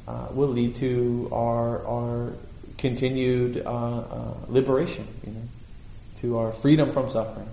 uh, 0.07 0.27
will 0.31 0.49
lead 0.49 0.75
to 0.75 1.29
our 1.31 1.85
our 1.85 2.33
continued 2.77 3.61
uh, 3.65 3.69
uh, 3.69 4.33
liberation, 4.47 5.07
you 5.25 5.31
know, 5.31 5.41
to 6.17 6.37
our 6.39 6.51
freedom 6.51 6.91
from 6.91 7.09
suffering. 7.09 7.47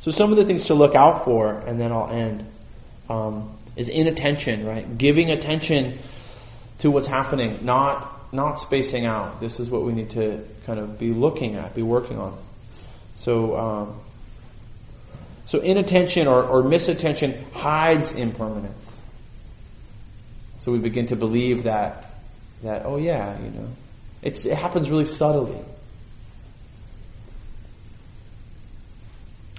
So 0.00 0.10
some 0.10 0.30
of 0.30 0.36
the 0.36 0.44
things 0.44 0.64
to 0.64 0.74
look 0.74 0.94
out 0.94 1.24
for, 1.24 1.52
and 1.66 1.80
then 1.80 1.92
I'll 1.92 2.10
end, 2.10 2.44
um, 3.08 3.56
is 3.76 3.88
inattention, 3.88 4.66
right? 4.66 4.98
Giving 4.98 5.30
attention 5.30 5.98
to 6.78 6.90
what's 6.90 7.06
happening, 7.06 7.64
not 7.64 8.32
not 8.32 8.56
spacing 8.56 9.04
out. 9.04 9.40
This 9.40 9.60
is 9.60 9.68
what 9.68 9.82
we 9.82 9.92
need 9.92 10.10
to 10.10 10.44
kind 10.66 10.78
of 10.78 10.98
be 10.98 11.12
looking 11.12 11.56
at, 11.56 11.74
be 11.74 11.82
working 11.82 12.18
on. 12.18 12.36
So 13.14 13.56
um, 13.56 14.00
so 15.52 15.60
inattention 15.60 16.28
or, 16.28 16.44
or 16.44 16.62
misattention 16.62 17.52
hides 17.52 18.12
impermanence. 18.12 18.90
So 20.60 20.72
we 20.72 20.78
begin 20.78 21.08
to 21.08 21.16
believe 21.16 21.64
that, 21.64 22.06
that, 22.62 22.86
oh 22.86 22.96
yeah, 22.96 23.38
you 23.38 23.50
know, 23.50 23.68
it's, 24.22 24.46
it 24.46 24.56
happens 24.56 24.88
really 24.88 25.04
subtly. 25.04 25.58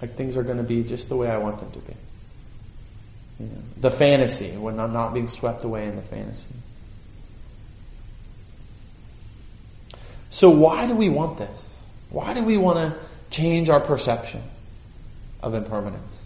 Like 0.01 0.15
things 0.15 0.35
are 0.35 0.41
going 0.41 0.57
to 0.57 0.63
be 0.63 0.81
just 0.81 1.09
the 1.09 1.15
way 1.15 1.29
I 1.29 1.37
want 1.37 1.59
them 1.59 1.69
to 1.73 1.79
be. 1.87 1.93
You 3.41 3.45
know, 3.45 3.61
the 3.77 3.91
fantasy, 3.91 4.49
when 4.57 4.79
I'm 4.79 4.93
not 4.93 5.13
being 5.13 5.27
swept 5.27 5.63
away 5.63 5.85
in 5.85 5.95
the 5.95 6.01
fantasy. 6.01 6.55
So 10.31 10.49
why 10.49 10.87
do 10.87 10.95
we 10.95 11.09
want 11.09 11.37
this? 11.37 11.69
Why 12.09 12.33
do 12.33 12.41
we 12.41 12.57
want 12.57 12.79
to 12.79 12.99
change 13.29 13.69
our 13.69 13.79
perception? 13.79 14.41
Of 15.43 15.53
impermanence. 15.53 16.17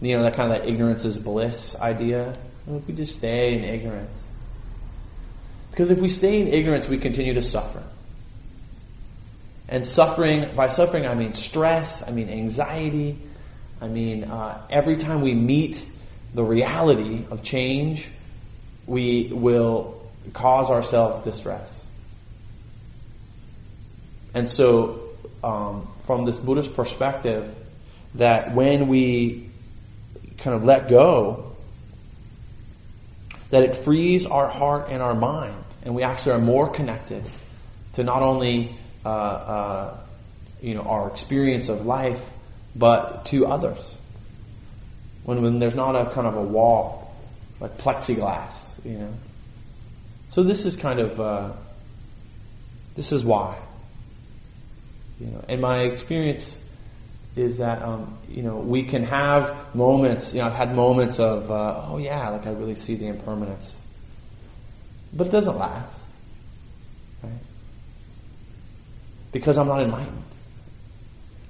You 0.00 0.16
know, 0.16 0.22
that 0.24 0.34
kind 0.34 0.52
of 0.52 0.58
that 0.58 0.68
ignorance 0.68 1.04
is 1.04 1.16
bliss 1.16 1.74
idea. 1.76 2.36
If 2.68 2.86
we 2.86 2.94
just 2.94 3.16
stay 3.16 3.54
in 3.54 3.64
ignorance. 3.64 4.16
Because 5.70 5.90
if 5.90 5.98
we 5.98 6.08
stay 6.08 6.40
in 6.40 6.48
ignorance, 6.48 6.88
we 6.88 6.98
continue 6.98 7.34
to 7.34 7.42
suffer. 7.42 7.82
And 9.68 9.84
suffering, 9.84 10.54
by 10.54 10.68
suffering, 10.68 11.06
I 11.06 11.14
mean 11.14 11.34
stress, 11.34 12.06
I 12.06 12.12
mean 12.12 12.28
anxiety, 12.28 13.18
I 13.80 13.88
mean 13.88 14.24
uh, 14.24 14.66
every 14.70 14.96
time 14.96 15.22
we 15.22 15.34
meet 15.34 15.84
the 16.34 16.44
reality 16.44 17.24
of 17.30 17.42
change, 17.42 18.08
we 18.86 19.30
will 19.32 20.00
cause 20.32 20.70
ourselves 20.70 21.24
distress. 21.24 21.84
And 24.34 24.48
so, 24.48 25.00
um, 25.42 25.88
from 26.04 26.24
this 26.24 26.38
Buddhist 26.38 26.76
perspective, 26.76 27.54
that 28.18 28.54
when 28.54 28.88
we 28.88 29.48
kind 30.38 30.56
of 30.56 30.64
let 30.64 30.88
go, 30.88 31.52
that 33.50 33.62
it 33.62 33.76
frees 33.76 34.26
our 34.26 34.48
heart 34.48 34.88
and 34.90 35.02
our 35.02 35.14
mind, 35.14 35.54
and 35.84 35.94
we 35.94 36.02
actually 36.02 36.32
are 36.32 36.38
more 36.40 36.68
connected 36.68 37.24
to 37.94 38.04
not 38.04 38.22
only 38.22 38.76
uh, 39.04 39.08
uh, 39.08 39.96
you 40.60 40.74
know 40.74 40.82
our 40.82 41.08
experience 41.08 41.68
of 41.68 41.86
life, 41.86 42.30
but 42.74 43.26
to 43.26 43.46
others. 43.46 43.96
When, 45.24 45.42
when 45.42 45.58
there's 45.58 45.74
not 45.74 45.96
a 45.96 46.10
kind 46.10 46.26
of 46.26 46.36
a 46.36 46.42
wall, 46.42 47.14
like 47.60 47.78
plexiglass, 47.78 48.52
you 48.84 48.98
know. 48.98 49.14
So 50.28 50.42
this 50.42 50.64
is 50.64 50.76
kind 50.76 51.00
of 51.00 51.20
uh, 51.20 51.52
this 52.94 53.12
is 53.12 53.24
why. 53.24 53.56
You 55.20 55.28
know, 55.28 55.44
in 55.48 55.60
my 55.60 55.82
experience 55.82 56.56
is 57.36 57.58
that 57.58 57.82
um, 57.82 58.16
you 58.28 58.42
know 58.42 58.56
we 58.56 58.82
can 58.82 59.04
have 59.04 59.74
moments. 59.74 60.32
You 60.32 60.40
know, 60.40 60.46
I've 60.46 60.54
had 60.54 60.74
moments 60.74 61.20
of 61.20 61.50
uh, 61.50 61.82
oh 61.86 61.98
yeah, 61.98 62.30
like 62.30 62.46
I 62.46 62.52
really 62.52 62.74
see 62.74 62.94
the 62.94 63.06
impermanence, 63.06 63.76
but 65.12 65.26
it 65.26 65.30
doesn't 65.30 65.58
last, 65.58 66.00
right? 67.22 67.32
Because 69.32 69.58
I'm 69.58 69.68
not 69.68 69.82
enlightened. 69.82 70.22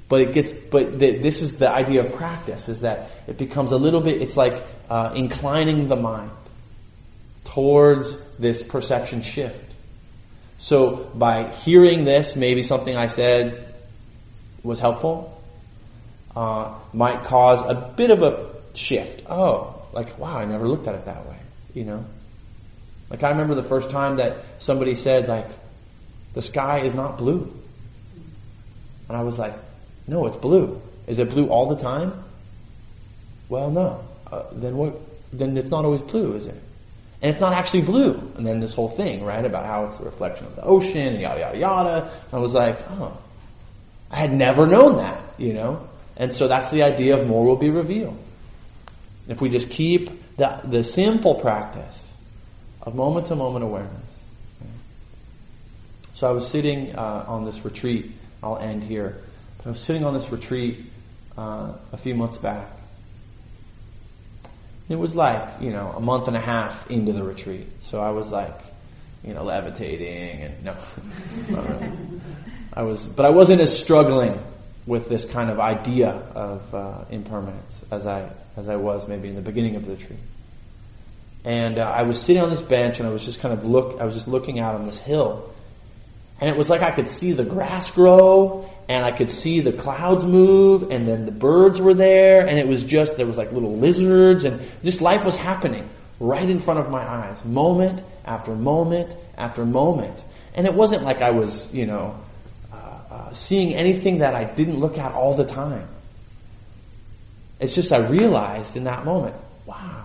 But 0.09 0.20
it 0.20 0.34
gets. 0.34 0.53
But 0.53 0.99
the, 0.99 1.18
this 1.18 1.41
is 1.41 1.59
the 1.59 1.70
idea 1.70 2.05
of 2.05 2.12
practice: 2.12 2.68
is 2.68 2.80
that 2.80 3.11
it 3.28 3.39
becomes 3.39 3.70
a 3.70 3.76
little 3.76 4.01
bit. 4.01 4.20
It's 4.20 4.37
like 4.37 4.64
uh, 4.91 5.12
inclining 5.14 5.89
the 5.89 5.97
mind 5.97 6.30
towards 7.45 8.20
this 8.39 8.62
perception 8.62 9.22
shift. 9.22 9.62
So 10.59 11.11
by 11.14 11.53
hearing 11.53 12.05
this, 12.05 12.34
maybe 12.34 12.62
something 12.62 12.97
I 12.97 13.07
said 13.07 13.72
was 14.64 14.80
helpful 14.80 15.36
uh, 16.37 16.74
might 16.93 17.24
cause 17.24 17.61
a 17.68 17.74
bit 17.97 18.11
of 18.11 18.22
a 18.22 18.51
shift. 18.74 19.22
Oh, 19.28 19.82
like, 19.93 20.18
wow, 20.18 20.37
I 20.37 20.45
never 20.45 20.68
looked 20.68 20.87
at 20.87 20.95
it 20.95 21.07
that 21.07 21.26
way, 21.26 21.39
you 21.74 21.84
know? 21.84 22.05
Like, 23.09 23.22
I 23.22 23.30
remember 23.30 23.55
the 23.55 23.62
first 23.62 23.91
time 23.91 24.16
that 24.16 24.45
somebody 24.59 24.95
said, 24.95 25.28
like, 25.28 25.47
the 26.34 26.43
sky 26.43 26.80
is 26.80 26.95
not 26.95 27.16
blue. 27.16 27.53
And 29.09 29.16
I 29.16 29.22
was 29.22 29.39
like, 29.39 29.55
no, 30.07 30.26
it's 30.26 30.37
blue. 30.37 30.82
Is 31.07 31.18
it 31.18 31.30
blue 31.30 31.47
all 31.47 31.74
the 31.74 31.80
time? 31.80 32.12
Well, 33.49 33.70
no. 33.70 34.05
Uh, 34.30 34.43
then 34.53 34.76
what? 34.76 35.01
Then 35.32 35.57
it's 35.57 35.70
not 35.70 35.84
always 35.84 36.03
blue, 36.03 36.34
is 36.34 36.47
it? 36.47 36.62
And 37.22 37.32
it's 37.32 37.41
not 37.41 37.53
actually 37.53 37.82
blue. 37.82 38.14
And 38.37 38.47
then 38.47 38.61
this 38.61 38.74
whole 38.74 38.89
thing, 38.89 39.24
right, 39.24 39.45
about 39.45 39.64
how 39.64 39.87
it's 39.87 39.97
the 39.97 40.05
reflection 40.05 40.47
of 40.47 40.57
the 40.57 40.62
ocean 40.62 41.14
and 41.14 41.20
yada 41.20 41.41
yada 41.41 41.59
yada. 41.59 42.11
I 42.32 42.39
was 42.39 42.55
like, 42.55 42.78
oh, 42.91 43.16
I 44.11 44.16
had 44.16 44.32
never 44.32 44.66
known 44.66 44.97
that, 44.97 45.22
you 45.39 45.53
know. 45.53 45.89
And 46.17 46.33
so 46.33 46.49
that's 46.49 46.71
the 46.71 46.83
idea 46.83 47.17
of 47.17 47.27
more 47.27 47.45
will 47.45 47.57
be 47.57 47.71
revealed. 47.71 48.19
If 49.29 49.41
we 49.41 49.49
just 49.49 49.71
keep 49.71 50.11
The, 50.37 50.61
the 50.64 50.83
simple 50.83 51.35
practice 51.37 52.12
of 52.83 52.95
moment 52.95 53.27
to 53.29 53.37
moment 53.37 53.64
awareness. 53.64 54.03
So 56.12 56.29
I 56.29 56.31
was 56.31 56.47
sitting 56.47 56.95
uh, 56.95 57.25
on 57.27 57.45
this 57.45 57.64
retreat. 57.64 58.12
I'll 58.43 58.59
end 58.59 58.85
here. 58.85 59.23
I 59.64 59.71
was 59.71 59.81
sitting 59.81 60.05
on 60.05 60.14
this 60.14 60.31
retreat 60.31 60.85
uh, 61.37 61.73
a 61.93 61.97
few 61.97 62.14
months 62.14 62.39
back. 62.39 62.69
It 64.89 64.97
was 64.97 65.14
like, 65.17 65.61
you 65.61 65.71
know, 65.71 65.93
a 65.97 66.01
month 66.01 66.29
and 66.29 66.37
a 66.37 66.41
half 66.41 66.89
into 66.91 67.12
the 67.12 67.25
retreat. 67.25 67.67
So 67.81 68.01
I 68.01 68.11
was 68.11 68.31
like, 68.31 68.55
you 69.25 69.35
know, 69.35 69.43
levitating 69.43 70.43
and 70.43 70.64
no. 70.64 70.77
I 72.73 72.83
was, 72.83 73.05
but 73.05 73.27
I 73.27 73.31
wasn't 73.31 73.61
as 73.62 73.77
struggling 73.77 74.39
with 74.87 75.09
this 75.09 75.24
kind 75.24 75.51
of 75.51 75.59
idea 75.59 76.11
of 76.11 76.74
uh, 76.74 77.05
impermanence 77.11 77.84
as 77.91 78.07
I 78.07 78.30
as 78.57 78.68
I 78.68 78.76
was 78.76 79.07
maybe 79.07 79.28
in 79.28 79.34
the 79.34 79.43
beginning 79.43 79.76
of 79.76 79.84
the 79.84 79.93
retreat. 79.93 80.18
And 81.45 81.78
uh, 81.78 81.82
I 81.82 82.03
was 82.03 82.20
sitting 82.20 82.43
on 82.43 82.51
this 82.51 82.61
bench 82.61 82.99
and 82.99 83.09
I 83.09 83.12
was 83.12 83.24
just 83.24 83.41
kind 83.41 83.53
of 83.53 83.64
look. 83.64 84.01
I 84.01 84.05
was 84.05 84.14
just 84.14 84.28
looking 84.28 84.59
out 84.59 84.74
on 84.74 84.87
this 84.87 84.99
hill, 84.99 85.55
and 86.41 86.51
it 86.51 86.57
was 86.57 86.68
like 86.68 86.82
I 86.82 86.91
could 86.91 87.09
see 87.09 87.32
the 87.32 87.45
grass 87.45 87.91
grow 87.91 88.70
and 88.89 89.05
I 89.05 89.12
could 89.12 89.30
see 89.30 89.61
the 89.61 89.72
clouds 89.72 90.24
move 90.24 90.91
and 90.91 91.09
then 91.09 91.24
the 91.24 91.32
birds 91.32 91.80
were 91.80 91.95
there 91.95 92.47
and 92.47 92.59
it 92.59 92.68
was 92.68 92.84
just, 92.84 93.16
there 93.16 93.26
was 93.26 93.37
like 93.37 93.53
little 93.53 93.76
lizards 93.76 94.45
and 94.45 94.61
just 94.84 95.01
life 95.01 95.24
was 95.24 95.34
happening 95.34 95.89
right 96.20 96.49
in 96.49 96.61
front 96.61 96.80
of 96.80 96.91
my 96.91 97.03
eyes, 97.03 97.43
moment 97.45 98.03
after 98.24 98.55
moment 98.55 99.14
after 99.37 99.64
moment. 99.64 100.16
And 100.55 100.66
it 100.66 100.74
wasn't 100.74 101.03
like 101.03 101.20
I 101.22 101.30
was, 101.30 101.72
you 101.74 101.87
know, 101.87 102.18
uh, 103.11 103.33
seeing 103.33 103.75
anything 103.75 104.19
that 104.19 104.35
I 104.35 104.45
didn't 104.45 104.79
look 104.79 104.99
at 104.99 105.13
all 105.13 105.37
the 105.37 105.45
time. 105.45 105.89
It's 107.61 107.75
just 107.75 107.93
I 107.93 108.07
realized 108.07 108.77
in 108.77 108.85
that 108.85 109.05
moment, 109.05 109.37
wow, 109.65 110.05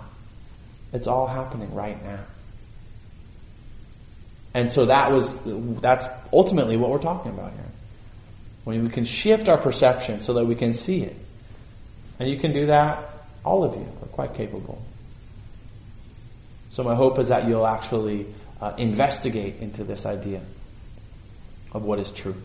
it's 0.93 1.07
all 1.07 1.27
happening 1.27 1.73
right 1.73 2.01
now. 2.03 2.19
And 4.53 4.71
so 4.71 4.85
that 4.85 5.11
was, 5.11 5.35
that's 5.81 6.05
ultimately 6.33 6.77
what 6.77 6.89
we're 6.89 6.99
talking 6.99 7.31
about 7.31 7.51
here. 7.53 7.61
When 8.63 8.83
we 8.83 8.89
can 8.89 9.05
shift 9.05 9.49
our 9.49 9.57
perception 9.57 10.21
so 10.21 10.33
that 10.33 10.45
we 10.45 10.55
can 10.55 10.73
see 10.73 11.03
it. 11.03 11.15
And 12.19 12.29
you 12.29 12.37
can 12.37 12.53
do 12.53 12.67
that, 12.67 13.09
all 13.43 13.63
of 13.63 13.75
you 13.75 13.87
are 14.01 14.07
quite 14.09 14.35
capable. 14.35 14.81
So 16.71 16.83
my 16.83 16.95
hope 16.95 17.19
is 17.19 17.29
that 17.29 17.47
you'll 17.47 17.67
actually 17.67 18.27
uh, 18.61 18.73
investigate 18.77 19.55
into 19.61 19.83
this 19.83 20.05
idea 20.05 20.41
of 21.73 21.83
what 21.83 21.99
is 21.99 22.11
true. 22.11 22.35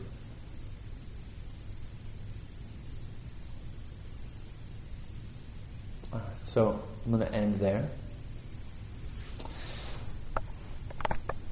All 6.13 6.19
right, 6.19 6.46
so 6.57 6.81
I'm 7.05 7.13
going 7.13 7.23
to 7.23 7.35
end 7.35 7.61
there. 7.61 7.87